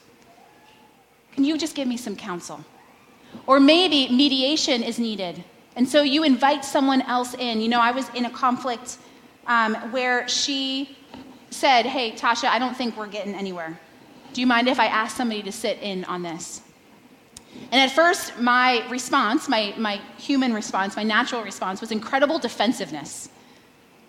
Can 1.32 1.44
you 1.44 1.58
just 1.58 1.74
give 1.74 1.88
me 1.88 1.96
some 1.96 2.16
counsel? 2.16 2.64
Or 3.46 3.60
maybe 3.60 4.08
mediation 4.08 4.82
is 4.82 4.98
needed. 4.98 5.42
And 5.74 5.88
so 5.88 6.02
you 6.02 6.24
invite 6.24 6.64
someone 6.64 7.02
else 7.02 7.34
in. 7.34 7.60
You 7.60 7.68
know, 7.68 7.80
I 7.80 7.90
was 7.90 8.08
in 8.10 8.24
a 8.24 8.30
conflict 8.30 8.98
um, 9.46 9.74
where 9.92 10.26
she 10.28 10.96
said, 11.50 11.84
Hey, 11.84 12.12
Tasha, 12.12 12.48
I 12.48 12.58
don't 12.58 12.76
think 12.76 12.96
we're 12.96 13.06
getting 13.06 13.34
anywhere. 13.34 13.78
Do 14.32 14.40
you 14.40 14.46
mind 14.46 14.68
if 14.68 14.80
I 14.80 14.86
ask 14.86 15.16
somebody 15.16 15.42
to 15.42 15.52
sit 15.52 15.78
in 15.82 16.04
on 16.04 16.22
this? 16.22 16.62
And 17.72 17.80
at 17.80 17.90
first, 17.90 18.38
my 18.38 18.88
response, 18.88 19.48
my, 19.48 19.74
my 19.76 20.00
human 20.18 20.54
response, 20.54 20.96
my 20.96 21.02
natural 21.02 21.42
response 21.42 21.80
was 21.80 21.90
incredible 21.90 22.38
defensiveness. 22.38 23.28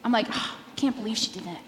I'm 0.03 0.11
like, 0.11 0.27
oh, 0.29 0.57
I 0.67 0.75
can't 0.75 0.95
believe 0.95 1.17
she 1.17 1.31
did 1.31 1.43
that. 1.45 1.61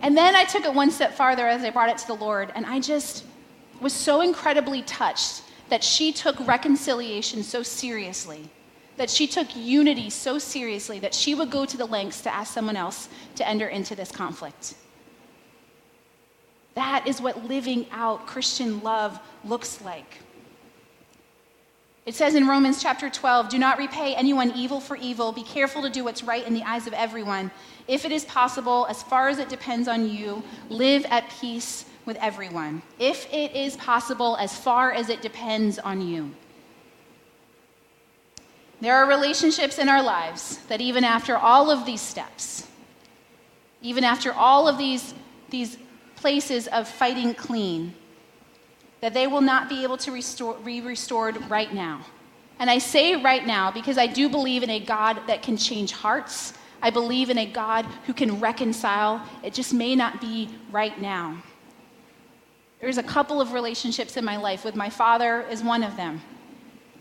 And 0.00 0.16
then 0.16 0.34
I 0.34 0.44
took 0.44 0.64
it 0.64 0.74
one 0.74 0.90
step 0.90 1.14
farther 1.14 1.46
as 1.46 1.62
I 1.62 1.70
brought 1.70 1.88
it 1.88 1.98
to 1.98 2.06
the 2.06 2.16
Lord, 2.16 2.52
and 2.54 2.66
I 2.66 2.80
just 2.80 3.24
was 3.80 3.92
so 3.92 4.20
incredibly 4.20 4.82
touched 4.82 5.42
that 5.68 5.82
she 5.82 6.12
took 6.12 6.38
reconciliation 6.46 7.42
so 7.42 7.62
seriously, 7.62 8.50
that 8.96 9.08
she 9.08 9.26
took 9.26 9.54
unity 9.56 10.10
so 10.10 10.38
seriously, 10.38 10.98
that 10.98 11.14
she 11.14 11.34
would 11.34 11.50
go 11.50 11.64
to 11.64 11.76
the 11.76 11.86
lengths 11.86 12.20
to 12.22 12.34
ask 12.34 12.52
someone 12.52 12.76
else 12.76 13.08
to 13.36 13.48
enter 13.48 13.68
into 13.68 13.94
this 13.94 14.10
conflict. 14.10 14.74
That 16.74 17.06
is 17.06 17.20
what 17.20 17.44
living 17.44 17.86
out 17.92 18.26
Christian 18.26 18.82
love 18.82 19.20
looks 19.44 19.80
like. 19.82 20.18
It 22.06 22.14
says 22.14 22.34
in 22.34 22.46
Romans 22.46 22.82
chapter 22.82 23.08
12 23.08 23.48
do 23.48 23.58
not 23.58 23.78
repay 23.78 24.14
anyone 24.14 24.52
evil 24.54 24.78
for 24.78 24.96
evil. 24.96 25.32
Be 25.32 25.42
careful 25.42 25.82
to 25.82 25.90
do 25.90 26.04
what's 26.04 26.22
right 26.22 26.46
in 26.46 26.52
the 26.52 26.62
eyes 26.62 26.86
of 26.86 26.92
everyone. 26.92 27.50
If 27.88 28.04
it 28.04 28.12
is 28.12 28.26
possible, 28.26 28.86
as 28.90 29.02
far 29.02 29.28
as 29.28 29.38
it 29.38 29.48
depends 29.48 29.88
on 29.88 30.08
you, 30.08 30.42
live 30.68 31.06
at 31.08 31.30
peace 31.40 31.86
with 32.04 32.18
everyone. 32.18 32.82
If 32.98 33.32
it 33.32 33.56
is 33.56 33.76
possible, 33.76 34.36
as 34.36 34.56
far 34.56 34.92
as 34.92 35.08
it 35.08 35.22
depends 35.22 35.78
on 35.78 36.06
you. 36.06 36.34
There 38.82 38.96
are 38.96 39.08
relationships 39.08 39.78
in 39.78 39.88
our 39.88 40.02
lives 40.02 40.58
that, 40.68 40.82
even 40.82 41.04
after 41.04 41.38
all 41.38 41.70
of 41.70 41.86
these 41.86 42.02
steps, 42.02 42.66
even 43.80 44.04
after 44.04 44.30
all 44.32 44.68
of 44.68 44.76
these, 44.76 45.14
these 45.48 45.78
places 46.16 46.66
of 46.68 46.86
fighting 46.86 47.34
clean, 47.34 47.94
that 49.04 49.12
they 49.12 49.26
will 49.26 49.42
not 49.42 49.68
be 49.68 49.82
able 49.82 49.98
to 49.98 50.10
restore, 50.10 50.54
be 50.54 50.80
restored 50.80 51.36
right 51.50 51.74
now. 51.74 52.00
And 52.58 52.70
I 52.70 52.78
say 52.78 53.16
right 53.16 53.46
now 53.46 53.70
because 53.70 53.98
I 53.98 54.06
do 54.06 54.30
believe 54.30 54.62
in 54.62 54.70
a 54.70 54.80
God 54.80 55.20
that 55.26 55.42
can 55.42 55.58
change 55.58 55.92
hearts. 55.92 56.54
I 56.80 56.88
believe 56.88 57.28
in 57.28 57.36
a 57.36 57.44
God 57.44 57.84
who 58.06 58.14
can 58.14 58.40
reconcile. 58.40 59.20
It 59.42 59.52
just 59.52 59.74
may 59.74 59.94
not 59.94 60.22
be 60.22 60.48
right 60.72 60.98
now. 61.02 61.42
There's 62.80 62.96
a 62.96 63.02
couple 63.02 63.42
of 63.42 63.52
relationships 63.52 64.16
in 64.16 64.24
my 64.24 64.38
life, 64.38 64.64
with 64.64 64.74
my 64.74 64.88
father 64.88 65.42
is 65.50 65.62
one 65.62 65.82
of 65.82 65.98
them, 65.98 66.22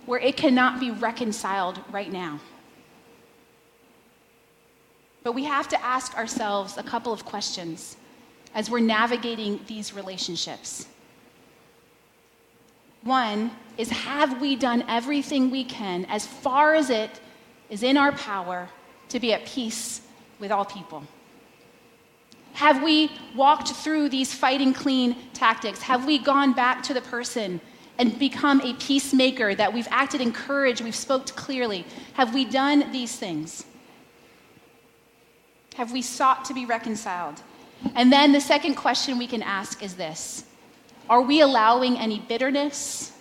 where 0.06 0.20
it 0.20 0.36
cannot 0.36 0.82
be 0.82 0.92
reconciled 0.92 1.80
right 1.90 2.12
now. 2.12 2.42
But 5.24 5.32
we 5.32 5.46
have 5.46 5.70
to 5.70 5.82
ask 5.82 6.18
ourselves 6.18 6.78
a 6.78 6.84
couple 6.84 7.14
of 7.14 7.24
questions 7.24 7.96
as 8.54 8.70
we're 8.70 8.82
navigating 8.82 9.62
these 9.68 9.94
relationships. 9.94 10.88
One 13.04 13.52
is 13.78 13.90
Have 13.90 14.40
we 14.40 14.56
done 14.56 14.86
everything 14.88 15.52
we 15.52 15.64
can, 15.64 16.06
as 16.06 16.26
far 16.26 16.76
as 16.76 16.90
it 16.90 17.20
is 17.70 17.84
in 17.84 17.98
our 17.98 18.12
power, 18.12 18.70
to 19.10 19.20
be 19.20 19.34
at 19.34 19.46
peace 19.46 20.02
with 20.40 20.52
all 20.52 20.66
people? 20.66 21.04
Have 22.54 22.84
we 22.84 23.12
walked 23.36 23.70
through 23.70 24.10
these 24.10 24.34
fighting 24.34 24.74
clean 24.74 25.16
tactics? 25.34 25.82
Have 25.82 26.06
we 26.06 26.20
gone 26.20 26.54
back 26.54 26.84
to 26.84 26.94
the 26.94 27.02
person 27.02 27.60
and 27.98 28.18
become 28.18 28.62
a 28.62 28.74
peacemaker 28.76 29.56
that 29.56 29.74
we've 29.74 29.88
acted 29.90 30.22
in 30.22 30.32
courage, 30.32 30.82
we've 30.82 30.96
spoke 30.96 31.26
clearly? 31.36 31.86
Have 32.14 32.34
we 32.34 32.46
done 32.46 32.92
these 32.92 33.16
things? 33.16 33.66
Have 35.76 35.92
we 35.92 36.04
sought 36.04 36.46
to 36.46 36.54
be 36.54 36.66
reconciled? 36.66 37.42
And 37.96 38.14
then 38.14 38.32
the 38.32 38.42
second 38.42 38.76
question 38.76 39.18
we 39.18 39.28
can 39.28 39.42
ask 39.42 39.84
is 39.84 39.96
this 39.96 40.46
Are 41.10 41.22
we 41.22 41.42
allowing 41.42 41.98
any 41.98 42.20
bitterness? 42.20 43.12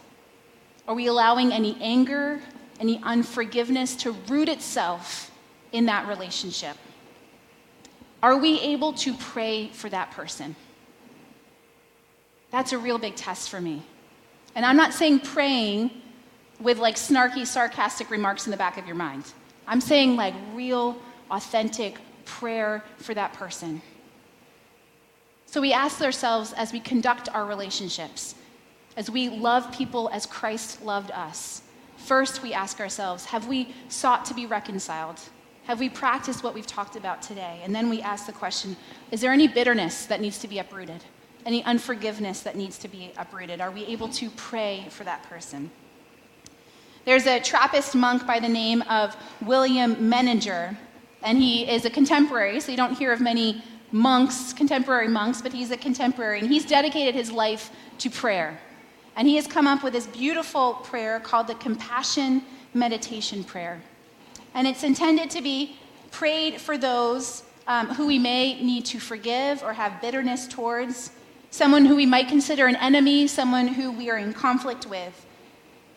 Are 0.87 0.95
we 0.95 1.07
allowing 1.07 1.53
any 1.53 1.77
anger, 1.81 2.41
any 2.81 3.01
unforgiveness 3.03 3.95
to 3.97 4.13
root 4.29 4.49
itself 4.49 5.31
in 5.73 5.87
that 5.87 6.07
relationship? 6.09 6.77
Are 8.23 8.37
we 8.37 8.61
able 8.61 8.93
to 8.95 9.15
pray 9.15 9.69
for 9.69 9.89
that 9.89 10.13
person? 10.13 10.55
That's 12.51 12.73
a 12.73 12.79
real 12.79 12.99
big 12.99 13.17
test 13.17 13.51
for 13.51 13.61
me. 13.61 13.83
And 14.55 14.65
I'm 14.65 14.77
not 14.77 14.93
saying 14.93 15.21
praying 15.21 15.91
with 16.61 16.79
like 16.79 16.97
snarky, 16.97 17.47
sarcastic 17.47 18.11
remarks 18.11 18.47
in 18.47 18.51
the 18.51 18.57
back 18.57 18.79
of 18.79 18.87
your 18.87 18.95
mind. 18.95 19.25
I'm 19.67 19.81
saying 19.81 20.17
like 20.17 20.35
real, 20.55 21.01
authentic 21.31 21.99
prayer 22.25 22.85
for 22.99 23.15
that 23.15 23.33
person. 23.33 23.83
So 25.53 25.61
we 25.61 25.75
ask 25.75 26.01
ourselves 26.01 26.55
as 26.55 26.73
we 26.73 26.81
conduct 26.81 27.29
our 27.29 27.45
relationships, 27.45 28.37
as 28.97 29.11
we 29.11 29.29
love 29.29 29.71
people 29.71 30.09
as 30.11 30.25
Christ 30.25 30.83
loved 30.83 31.11
us, 31.11 31.61
first 31.99 32.43
we 32.43 32.55
ask 32.55 32.81
ourselves, 32.81 33.27
have 33.27 33.49
we 33.49 33.75
sought 33.91 34.25
to 34.25 34.35
be 34.35 34.47
reconciled? 34.47 35.21
Have 35.65 35.79
we 35.79 35.91
practiced 35.91 36.43
what 36.43 36.55
we've 36.55 36.67
talked 36.67 36.97
about 36.97 37.21
today? 37.21 37.61
And 37.63 37.75
then 37.75 37.91
we 37.91 38.01
ask 38.01 38.25
the 38.25 38.33
question 38.33 38.79
is 39.11 39.21
there 39.21 39.31
any 39.31 39.47
bitterness 39.47 40.07
that 40.07 40.23
needs 40.23 40.39
to 40.39 40.49
be 40.49 40.59
uprooted? 40.59 41.05
Any 41.45 41.63
unforgiveness 41.65 42.41
that 42.41 42.57
needs 42.57 42.79
to 42.79 42.89
be 42.89 43.13
uprooted? 43.19 43.61
Are 43.61 43.71
we 43.71 43.85
able 43.85 44.09
to 44.09 44.31
pray 44.31 44.87
for 44.89 45.05
that 45.05 45.23
person? 45.25 45.71
There's 47.05 47.27
a 47.27 47.41
Trappist 47.41 47.95
monk 47.95 48.27
by 48.27 48.41
the 48.41 48.49
name 48.49 48.81
of 48.89 49.15
William 49.43 49.97
Meninger, 49.97 50.79
and 51.23 51.37
he 51.37 51.69
is 51.71 51.85
a 51.85 51.91
contemporary, 51.91 52.59
so 52.61 52.71
you 52.71 52.79
don't 52.79 52.95
hear 52.95 53.13
of 53.13 53.21
many 53.21 53.63
monks, 53.93 54.53
contemporary 54.53 55.09
monks, 55.09 55.43
but 55.43 55.53
he's 55.53 55.71
a 55.71 55.77
contemporary, 55.77 56.41
and 56.41 56.49
he's 56.49 56.65
dedicated 56.65 57.15
his 57.15 57.31
life 57.31 57.71
to 57.99 58.11
prayer. 58.11 58.59
And 59.17 59.29
he 59.29 59.37
has 59.37 59.47
come 59.47 59.67
up 59.67 59.83
with 59.83 59.93
this 59.93 60.07
beautiful 60.07 60.75
prayer 60.75 61.21
called 61.21 61.47
the 61.47 61.55
Compassion 61.57 62.43
Meditation 62.73 63.45
Prayer. 63.45 63.83
And 64.55 64.67
it's 64.67 64.83
intended 64.83 65.31
to 65.31 65.43
be 65.43 65.77
prayed 66.11 66.61
for 66.61 66.79
those 66.79 67.43
um, 67.67 67.89
who 67.89 68.07
we 68.07 68.19
may 68.19 68.63
need 68.63 68.85
to 68.87 68.99
forgive 68.99 69.63
or 69.63 69.73
have 69.73 70.01
bitterness 70.01 70.49
towards, 70.49 71.13
someone 71.51 71.85
who 71.85 71.95
we 71.95 72.07
might 72.07 72.29
consider 72.29 72.67
an 72.67 72.77
enemy, 72.77 73.27
someone 73.27 73.69
who 73.69 73.93
we 73.93 74.11
are 74.11 74.19
in 74.19 74.33
conflict 74.33 74.87
with. 74.87 75.27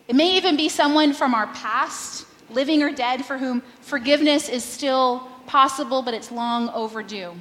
It 0.06 0.14
may 0.14 0.36
even 0.36 0.56
be 0.56 0.68
someone 0.68 1.12
from 1.12 1.34
our 1.34 1.46
past, 1.48 2.26
living 2.50 2.82
or 2.82 2.92
dead, 2.92 3.24
for 3.24 3.38
whom 3.38 3.62
forgiveness 3.80 4.48
is 4.48 4.62
still 4.62 5.28
possible, 5.46 6.02
but 6.02 6.14
it's 6.14 6.30
long 6.30 6.68
overdue. 6.68 7.34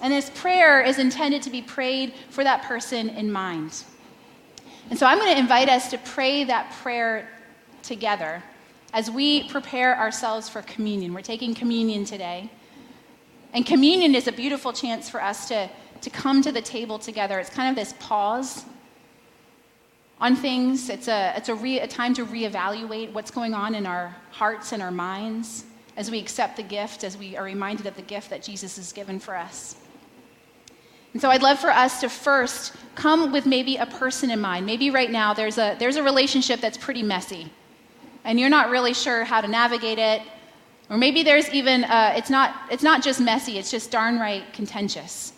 And 0.00 0.12
this 0.12 0.30
prayer 0.30 0.82
is 0.82 0.98
intended 0.98 1.42
to 1.42 1.50
be 1.50 1.62
prayed 1.62 2.14
for 2.30 2.44
that 2.44 2.62
person 2.62 3.08
in 3.10 3.30
mind. 3.30 3.84
And 4.90 4.98
so 4.98 5.06
I'm 5.06 5.18
going 5.18 5.32
to 5.32 5.38
invite 5.38 5.68
us 5.68 5.90
to 5.90 5.98
pray 5.98 6.44
that 6.44 6.72
prayer 6.82 7.28
together 7.82 8.42
as 8.92 9.10
we 9.10 9.48
prepare 9.48 9.98
ourselves 9.98 10.48
for 10.48 10.62
communion. 10.62 11.14
We're 11.14 11.22
taking 11.22 11.54
communion 11.54 12.04
today. 12.04 12.50
And 13.52 13.64
communion 13.64 14.14
is 14.14 14.26
a 14.26 14.32
beautiful 14.32 14.72
chance 14.72 15.08
for 15.08 15.22
us 15.22 15.48
to, 15.48 15.70
to 16.00 16.10
come 16.10 16.42
to 16.42 16.52
the 16.52 16.60
table 16.60 16.98
together. 16.98 17.38
It's 17.38 17.50
kind 17.50 17.70
of 17.70 17.76
this 17.76 17.94
pause 17.98 18.64
on 20.20 20.36
things, 20.36 20.90
it's, 20.90 21.08
a, 21.08 21.34
it's 21.36 21.48
a, 21.48 21.54
re, 21.54 21.80
a 21.80 21.88
time 21.88 22.14
to 22.14 22.24
reevaluate 22.24 23.12
what's 23.12 23.30
going 23.30 23.52
on 23.52 23.74
in 23.74 23.84
our 23.84 24.14
hearts 24.30 24.72
and 24.72 24.80
our 24.82 24.92
minds 24.92 25.64
as 25.96 26.10
we 26.10 26.18
accept 26.18 26.56
the 26.56 26.62
gift, 26.62 27.04
as 27.04 27.16
we 27.16 27.36
are 27.36 27.44
reminded 27.44 27.86
of 27.86 27.96
the 27.96 28.02
gift 28.02 28.30
that 28.30 28.42
Jesus 28.42 28.76
has 28.76 28.92
given 28.92 29.18
for 29.18 29.36
us. 29.36 29.76
And 31.14 31.22
so 31.22 31.30
I'd 31.30 31.42
love 31.42 31.58
for 31.58 31.70
us 31.70 32.00
to 32.00 32.08
first 32.10 32.74
come 32.96 33.32
with 33.32 33.46
maybe 33.46 33.76
a 33.76 33.86
person 33.86 34.30
in 34.30 34.40
mind. 34.40 34.66
Maybe 34.66 34.90
right 34.90 35.10
now 35.10 35.32
there's 35.32 35.58
a, 35.58 35.76
there's 35.78 35.96
a 35.96 36.02
relationship 36.02 36.60
that's 36.60 36.76
pretty 36.76 37.02
messy, 37.02 37.50
and 38.24 38.38
you're 38.38 38.50
not 38.50 38.68
really 38.68 38.92
sure 38.92 39.24
how 39.24 39.40
to 39.40 39.48
navigate 39.48 39.98
it. 39.98 40.22
Or 40.90 40.98
maybe 40.98 41.22
there's 41.22 41.48
even, 41.50 41.84
uh, 41.84 42.12
it's, 42.16 42.28
not, 42.28 42.54
it's 42.70 42.82
not 42.82 43.02
just 43.02 43.20
messy, 43.20 43.58
it's 43.58 43.70
just 43.70 43.90
darn 43.90 44.18
right 44.18 44.44
contentious. 44.52 45.32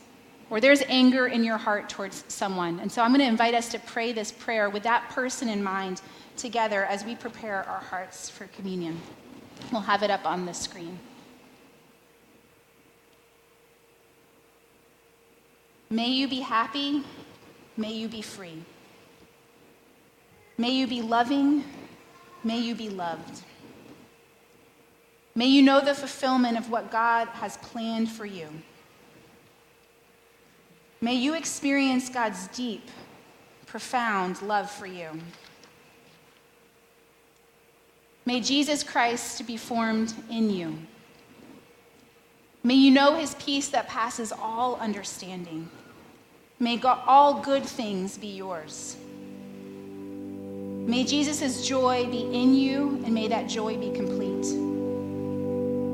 Or 0.50 0.60
there's 0.60 0.82
anger 0.88 1.26
in 1.26 1.44
your 1.44 1.56
heart 1.56 1.88
towards 1.88 2.24
someone. 2.28 2.80
And 2.80 2.90
so 2.90 3.02
I'm 3.02 3.10
going 3.10 3.20
to 3.20 3.26
invite 3.26 3.54
us 3.54 3.68
to 3.70 3.78
pray 3.80 4.12
this 4.12 4.32
prayer 4.32 4.70
with 4.70 4.82
that 4.84 5.08
person 5.10 5.48
in 5.48 5.62
mind 5.62 6.02
together 6.36 6.84
as 6.84 7.04
we 7.04 7.14
prepare 7.14 7.64
our 7.64 7.80
hearts 7.80 8.28
for 8.30 8.46
communion. 8.48 9.00
We'll 9.72 9.82
have 9.82 10.02
it 10.02 10.10
up 10.10 10.24
on 10.24 10.46
the 10.46 10.54
screen. 10.54 10.98
May 15.88 16.08
you 16.08 16.28
be 16.28 16.40
happy. 16.40 17.02
May 17.76 17.92
you 17.92 18.08
be 18.08 18.22
free. 18.22 18.62
May 20.58 20.70
you 20.70 20.86
be 20.86 21.02
loving. 21.02 21.64
May 22.42 22.58
you 22.58 22.74
be 22.74 22.88
loved. 22.88 23.42
May 25.34 25.46
you 25.46 25.62
know 25.62 25.80
the 25.80 25.94
fulfillment 25.94 26.56
of 26.56 26.70
what 26.70 26.90
God 26.90 27.28
has 27.28 27.58
planned 27.58 28.10
for 28.10 28.24
you. 28.24 28.48
May 31.00 31.14
you 31.14 31.34
experience 31.34 32.08
God's 32.08 32.48
deep, 32.48 32.88
profound 33.66 34.40
love 34.40 34.70
for 34.70 34.86
you. 34.86 35.08
May 38.24 38.40
Jesus 38.40 38.82
Christ 38.82 39.46
be 39.46 39.56
formed 39.56 40.14
in 40.30 40.50
you. 40.50 40.78
May 42.66 42.74
you 42.74 42.90
know 42.90 43.14
his 43.14 43.36
peace 43.36 43.68
that 43.68 43.86
passes 43.86 44.32
all 44.32 44.74
understanding. 44.80 45.70
May 46.58 46.76
God, 46.76 47.00
all 47.06 47.40
good 47.40 47.62
things 47.62 48.18
be 48.18 48.26
yours. 48.26 48.96
May 50.84 51.04
Jesus' 51.04 51.64
joy 51.64 52.06
be 52.10 52.22
in 52.22 52.56
you, 52.56 53.00
and 53.04 53.14
may 53.14 53.28
that 53.28 53.48
joy 53.48 53.76
be 53.76 53.92
complete. 53.92 54.46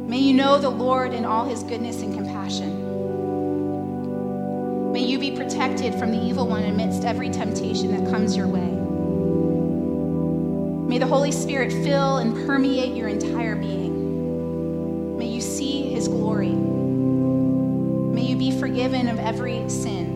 May 0.08 0.16
you 0.16 0.32
know 0.32 0.56
the 0.56 0.70
Lord 0.70 1.12
in 1.12 1.26
all 1.26 1.44
his 1.44 1.62
goodness 1.62 2.00
and 2.00 2.14
compassion. 2.14 2.72
May 4.92 5.04
you 5.04 5.18
be 5.18 5.36
protected 5.36 5.94
from 5.96 6.10
the 6.10 6.22
evil 6.22 6.46
one 6.48 6.64
amidst 6.64 7.04
every 7.04 7.28
temptation 7.28 7.94
that 7.94 8.10
comes 8.10 8.34
your 8.34 8.48
way. 8.48 8.70
May 10.88 10.96
the 10.96 11.06
Holy 11.06 11.32
Spirit 11.32 11.70
fill 11.70 12.16
and 12.16 12.34
permeate 12.46 12.96
your 12.96 13.08
entire 13.08 13.56
being. 13.56 13.91
Forgiven 19.02 19.18
of 19.18 19.26
every 19.26 19.68
sin. 19.68 20.06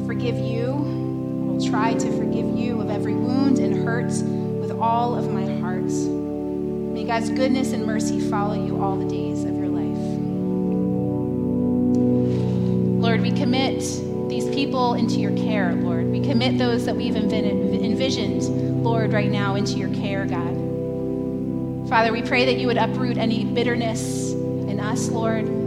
I 0.00 0.06
forgive 0.06 0.36
you. 0.36 0.66
I 0.68 1.52
will 1.52 1.66
try 1.68 1.94
to 1.94 2.16
forgive 2.16 2.56
you 2.56 2.80
of 2.80 2.88
every 2.88 3.14
wound 3.14 3.58
and 3.58 3.84
hurt 3.84 4.12
with 4.60 4.70
all 4.70 5.16
of 5.16 5.28
my 5.32 5.44
heart. 5.58 5.90
May 5.90 7.04
God's 7.04 7.30
goodness 7.30 7.72
and 7.72 7.84
mercy 7.84 8.20
follow 8.20 8.54
you 8.64 8.80
all 8.80 8.96
the 8.96 9.08
days 9.08 9.42
of 9.42 9.56
your 9.56 9.66
life. 9.66 9.98
Lord, 13.02 13.20
we 13.22 13.32
commit 13.32 13.80
these 14.28 14.48
people 14.54 14.94
into 14.94 15.16
your 15.16 15.36
care, 15.36 15.74
Lord. 15.74 16.06
We 16.06 16.20
commit 16.20 16.58
those 16.58 16.84
that 16.86 16.94
we've 16.94 17.16
envisioned, 17.16 18.84
Lord, 18.84 19.12
right 19.12 19.30
now 19.30 19.56
into 19.56 19.78
your 19.78 19.92
care, 19.94 20.26
God. 20.26 20.54
Father, 21.88 22.12
we 22.12 22.22
pray 22.22 22.44
that 22.46 22.58
you 22.58 22.68
would 22.68 22.78
uproot 22.78 23.18
any 23.18 23.44
bitterness 23.44 24.30
in 24.32 24.78
us, 24.78 25.08
Lord, 25.08 25.63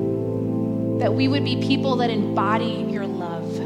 that 1.00 1.14
we 1.14 1.28
would 1.28 1.44
be 1.44 1.58
people 1.62 1.98
that 1.98 2.10
embody 2.10 2.86
your 2.90 3.06
love. 3.06 3.60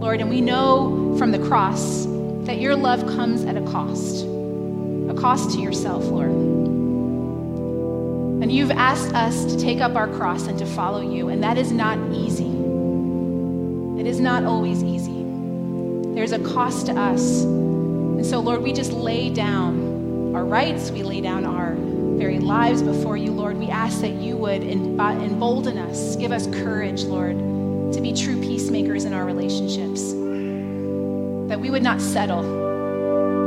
Lord, 0.00 0.20
and 0.20 0.30
we 0.30 0.40
know 0.40 1.14
from 1.18 1.32
the 1.32 1.38
cross 1.38 2.06
that 2.46 2.58
your 2.60 2.76
love 2.76 3.06
comes 3.06 3.44
at 3.44 3.56
a 3.56 3.62
cost, 3.62 4.24
a 4.24 5.14
cost 5.14 5.50
to 5.52 5.60
yourself, 5.60 6.04
Lord. 6.04 6.30
And 8.42 8.52
you've 8.52 8.70
asked 8.70 9.12
us 9.14 9.44
to 9.46 9.58
take 9.58 9.80
up 9.80 9.96
our 9.96 10.08
cross 10.08 10.46
and 10.46 10.58
to 10.58 10.66
follow 10.66 11.00
you, 11.00 11.28
and 11.28 11.42
that 11.42 11.58
is 11.58 11.72
not 11.72 11.98
easy. 12.14 12.52
It 14.00 14.06
is 14.06 14.20
not 14.20 14.44
always 14.44 14.82
easy. 14.84 15.24
There's 16.14 16.32
a 16.32 16.38
cost 16.38 16.86
to 16.86 16.92
us. 16.92 17.42
And 17.42 18.24
so, 18.24 18.40
Lord, 18.40 18.62
we 18.62 18.72
just 18.72 18.92
lay 18.92 19.28
down 19.30 20.34
our 20.34 20.44
rights, 20.44 20.90
we 20.90 21.02
lay 21.02 21.20
down 21.20 21.44
our 21.44 21.74
very 22.16 22.38
lives 22.38 22.82
before 22.82 23.16
you, 23.16 23.30
Lord. 23.32 23.56
We 23.58 23.68
ask 23.68 24.00
that 24.00 24.14
you 24.14 24.36
would 24.36 24.62
embolden 24.62 25.78
us, 25.78 26.16
give 26.16 26.32
us 26.32 26.46
courage, 26.46 27.04
Lord, 27.04 27.36
to 27.92 28.00
be 28.00 28.12
true 28.12 28.40
peacemakers 28.40 29.04
in 29.04 29.12
our 29.12 29.24
relationships. 29.24 30.12
That 31.48 31.60
we 31.60 31.70
would 31.70 31.82
not 31.82 32.00
settle 32.00 32.42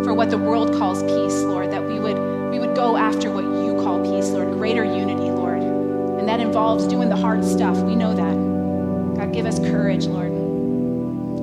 for 0.04 0.14
what 0.14 0.30
the 0.30 0.38
world 0.38 0.74
calls 0.78 1.04
peace, 1.04 1.42
Lord, 1.44 1.72
that 1.72 1.86
we 1.86 2.00
would, 2.00 2.18
we 2.52 2.60
would 2.60 2.76
go 2.76 2.96
after 2.96 3.32
what 3.32 3.44
you 3.44 3.76
call 3.84 4.00
peace, 4.04 4.30
Lord, 4.30 4.54
greater 4.54 4.84
unity, 4.84 5.30
Lord. 5.30 5.62
And 5.62 6.28
that 6.28 6.40
involves 6.40 6.88
doing 6.88 7.10
the 7.10 7.18
hard 7.18 7.44
stuff. 7.44 7.78
We 7.80 7.96
know 7.96 8.14
that. 8.14 9.18
God, 9.18 9.34
give 9.34 9.46
us 9.46 9.60
courage, 9.60 10.06
Lord. 10.06 10.32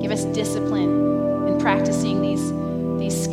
Give 0.01 0.11
us 0.11 0.23
discipline 0.25 1.47
in 1.47 1.59
practicing 1.59 2.21
these, 2.21 2.51
these 2.99 3.26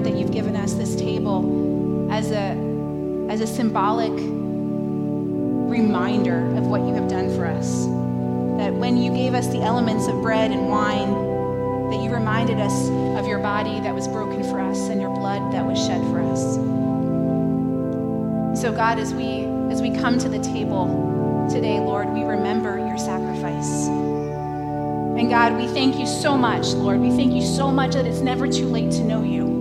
Lord, 0.00 0.14
that 0.14 0.18
you've 0.18 0.32
given 0.32 0.56
us 0.56 0.72
this 0.72 0.96
table 0.96 2.10
as 2.10 2.30
a, 2.30 2.56
as 3.28 3.42
a 3.42 3.46
symbolic 3.46 4.12
reminder 5.70 6.46
of 6.56 6.66
what 6.68 6.80
you 6.80 6.94
have 6.94 7.06
done 7.06 7.28
for 7.36 7.44
us. 7.44 7.84
That 8.56 8.72
when 8.72 8.96
you 8.96 9.12
gave 9.12 9.34
us 9.34 9.48
the 9.48 9.60
elements 9.60 10.06
of 10.06 10.22
bread 10.22 10.52
and 10.52 10.70
wine, 10.70 11.90
that 11.90 12.02
you 12.02 12.10
reminded 12.10 12.58
us 12.58 12.88
of 13.18 13.26
your 13.26 13.40
body 13.40 13.78
that 13.80 13.94
was 13.94 14.08
broken 14.08 14.42
for 14.44 14.58
us 14.58 14.78
and 14.88 15.02
your 15.02 15.10
blood 15.10 15.52
that 15.52 15.66
was 15.66 15.78
shed 15.78 16.00
for 16.04 16.22
us. 16.22 16.54
So 18.58 18.72
God, 18.72 18.98
as 18.98 19.12
we 19.12 19.44
as 19.70 19.82
we 19.82 19.90
come 19.90 20.18
to 20.18 20.30
the 20.30 20.40
table 20.40 21.46
today, 21.52 21.78
Lord, 21.78 22.08
we 22.08 22.22
remember 22.22 22.78
your 22.78 22.96
sacrifice. 22.96 23.86
And 23.86 25.28
God, 25.28 25.58
we 25.58 25.66
thank 25.68 25.98
you 25.98 26.06
so 26.06 26.38
much, 26.38 26.68
Lord. 26.68 27.00
We 27.00 27.10
thank 27.10 27.34
you 27.34 27.42
so 27.42 27.70
much 27.70 27.92
that 27.92 28.06
it's 28.06 28.20
never 28.20 28.48
too 28.48 28.64
late 28.66 28.92
to 28.92 29.04
know 29.04 29.22
you. 29.22 29.59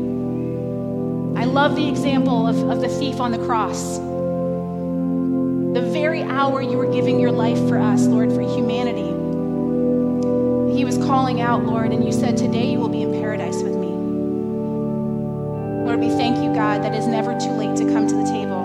Love 1.49 1.75
the 1.75 1.87
example 1.87 2.47
of, 2.47 2.57
of 2.69 2.81
the 2.81 2.89
thief 2.89 3.19
on 3.19 3.31
the 3.31 3.39
cross 3.45 3.99
the 5.73 5.81
very 5.81 6.23
hour 6.23 6.63
you 6.63 6.77
were 6.77 6.91
giving 6.91 7.19
your 7.19 7.31
life 7.31 7.59
for 7.67 7.77
us, 7.77 8.07
Lord, 8.07 8.33
for 8.33 8.41
humanity. 8.41 9.07
He 10.75 10.83
was 10.83 10.97
calling 10.97 11.41
out, 11.41 11.63
Lord, 11.63 11.91
and 11.91 12.03
you 12.03 12.11
said, 12.11 12.37
Today 12.37 12.71
you 12.71 12.79
will 12.79 12.89
be 12.89 13.03
in 13.03 13.11
paradise 13.11 13.61
with 13.61 13.75
me. 13.75 13.87
Lord, 15.85 15.99
we 15.99 16.09
thank 16.09 16.37
you, 16.37 16.51
God, 16.55 16.83
that 16.83 16.95
it's 16.95 17.05
never 17.05 17.39
too 17.39 17.51
late 17.51 17.77
to 17.77 17.85
come 17.85 18.07
to 18.07 18.15
the 18.15 18.23
table. 18.23 18.63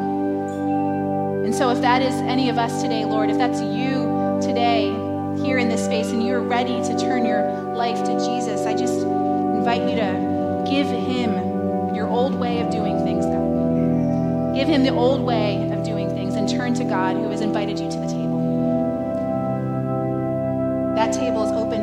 And 1.45 1.55
so, 1.55 1.69
if 1.71 1.83
that 1.83 2.01
is 2.01 2.15
any 2.15 2.49
of 2.49 2.57
us 2.57 2.81
today, 2.81 3.05
Lord, 3.05 3.29
if 3.29 3.37
that's 3.37 3.61
you 3.61 4.39
today 4.41 4.87
here 5.45 5.59
in 5.59 5.69
this 5.69 5.85
space 5.85 6.07
and 6.07 6.27
you're 6.27 6.41
ready 6.41 6.83
to 6.85 6.99
turn 6.99 7.27
your 7.27 7.43
life 7.75 8.03
to 8.05 8.13
Jesus, 8.19 8.65
I 8.65 8.75
just 8.75 9.03
invite 9.03 9.83
you 9.83 9.97
to 9.97 10.65
give 10.67 10.87
him 10.87 11.54
old 12.15 12.35
way 12.37 12.61
of 12.61 12.71
doing 12.71 12.97
things, 13.05 13.27
God. 13.27 14.55
Give 14.55 14.69
him 14.69 14.85
the 14.85 14.93
old 14.93 15.21
way 15.21 15.69
of 15.73 15.85
doing 15.85 16.09
things 16.11 16.35
and 16.35 16.49
turn 16.49 16.75
to 16.75 16.85
God 16.85 17.17
who 17.17 17.29
has 17.31 17.41
invited 17.41 17.79
you 17.79 17.91
to 17.91 17.99
the 17.99 18.07
table. 18.07 18.41
That 20.95 21.13
table 21.13 21.43
is 21.43 21.51
open 21.51 21.83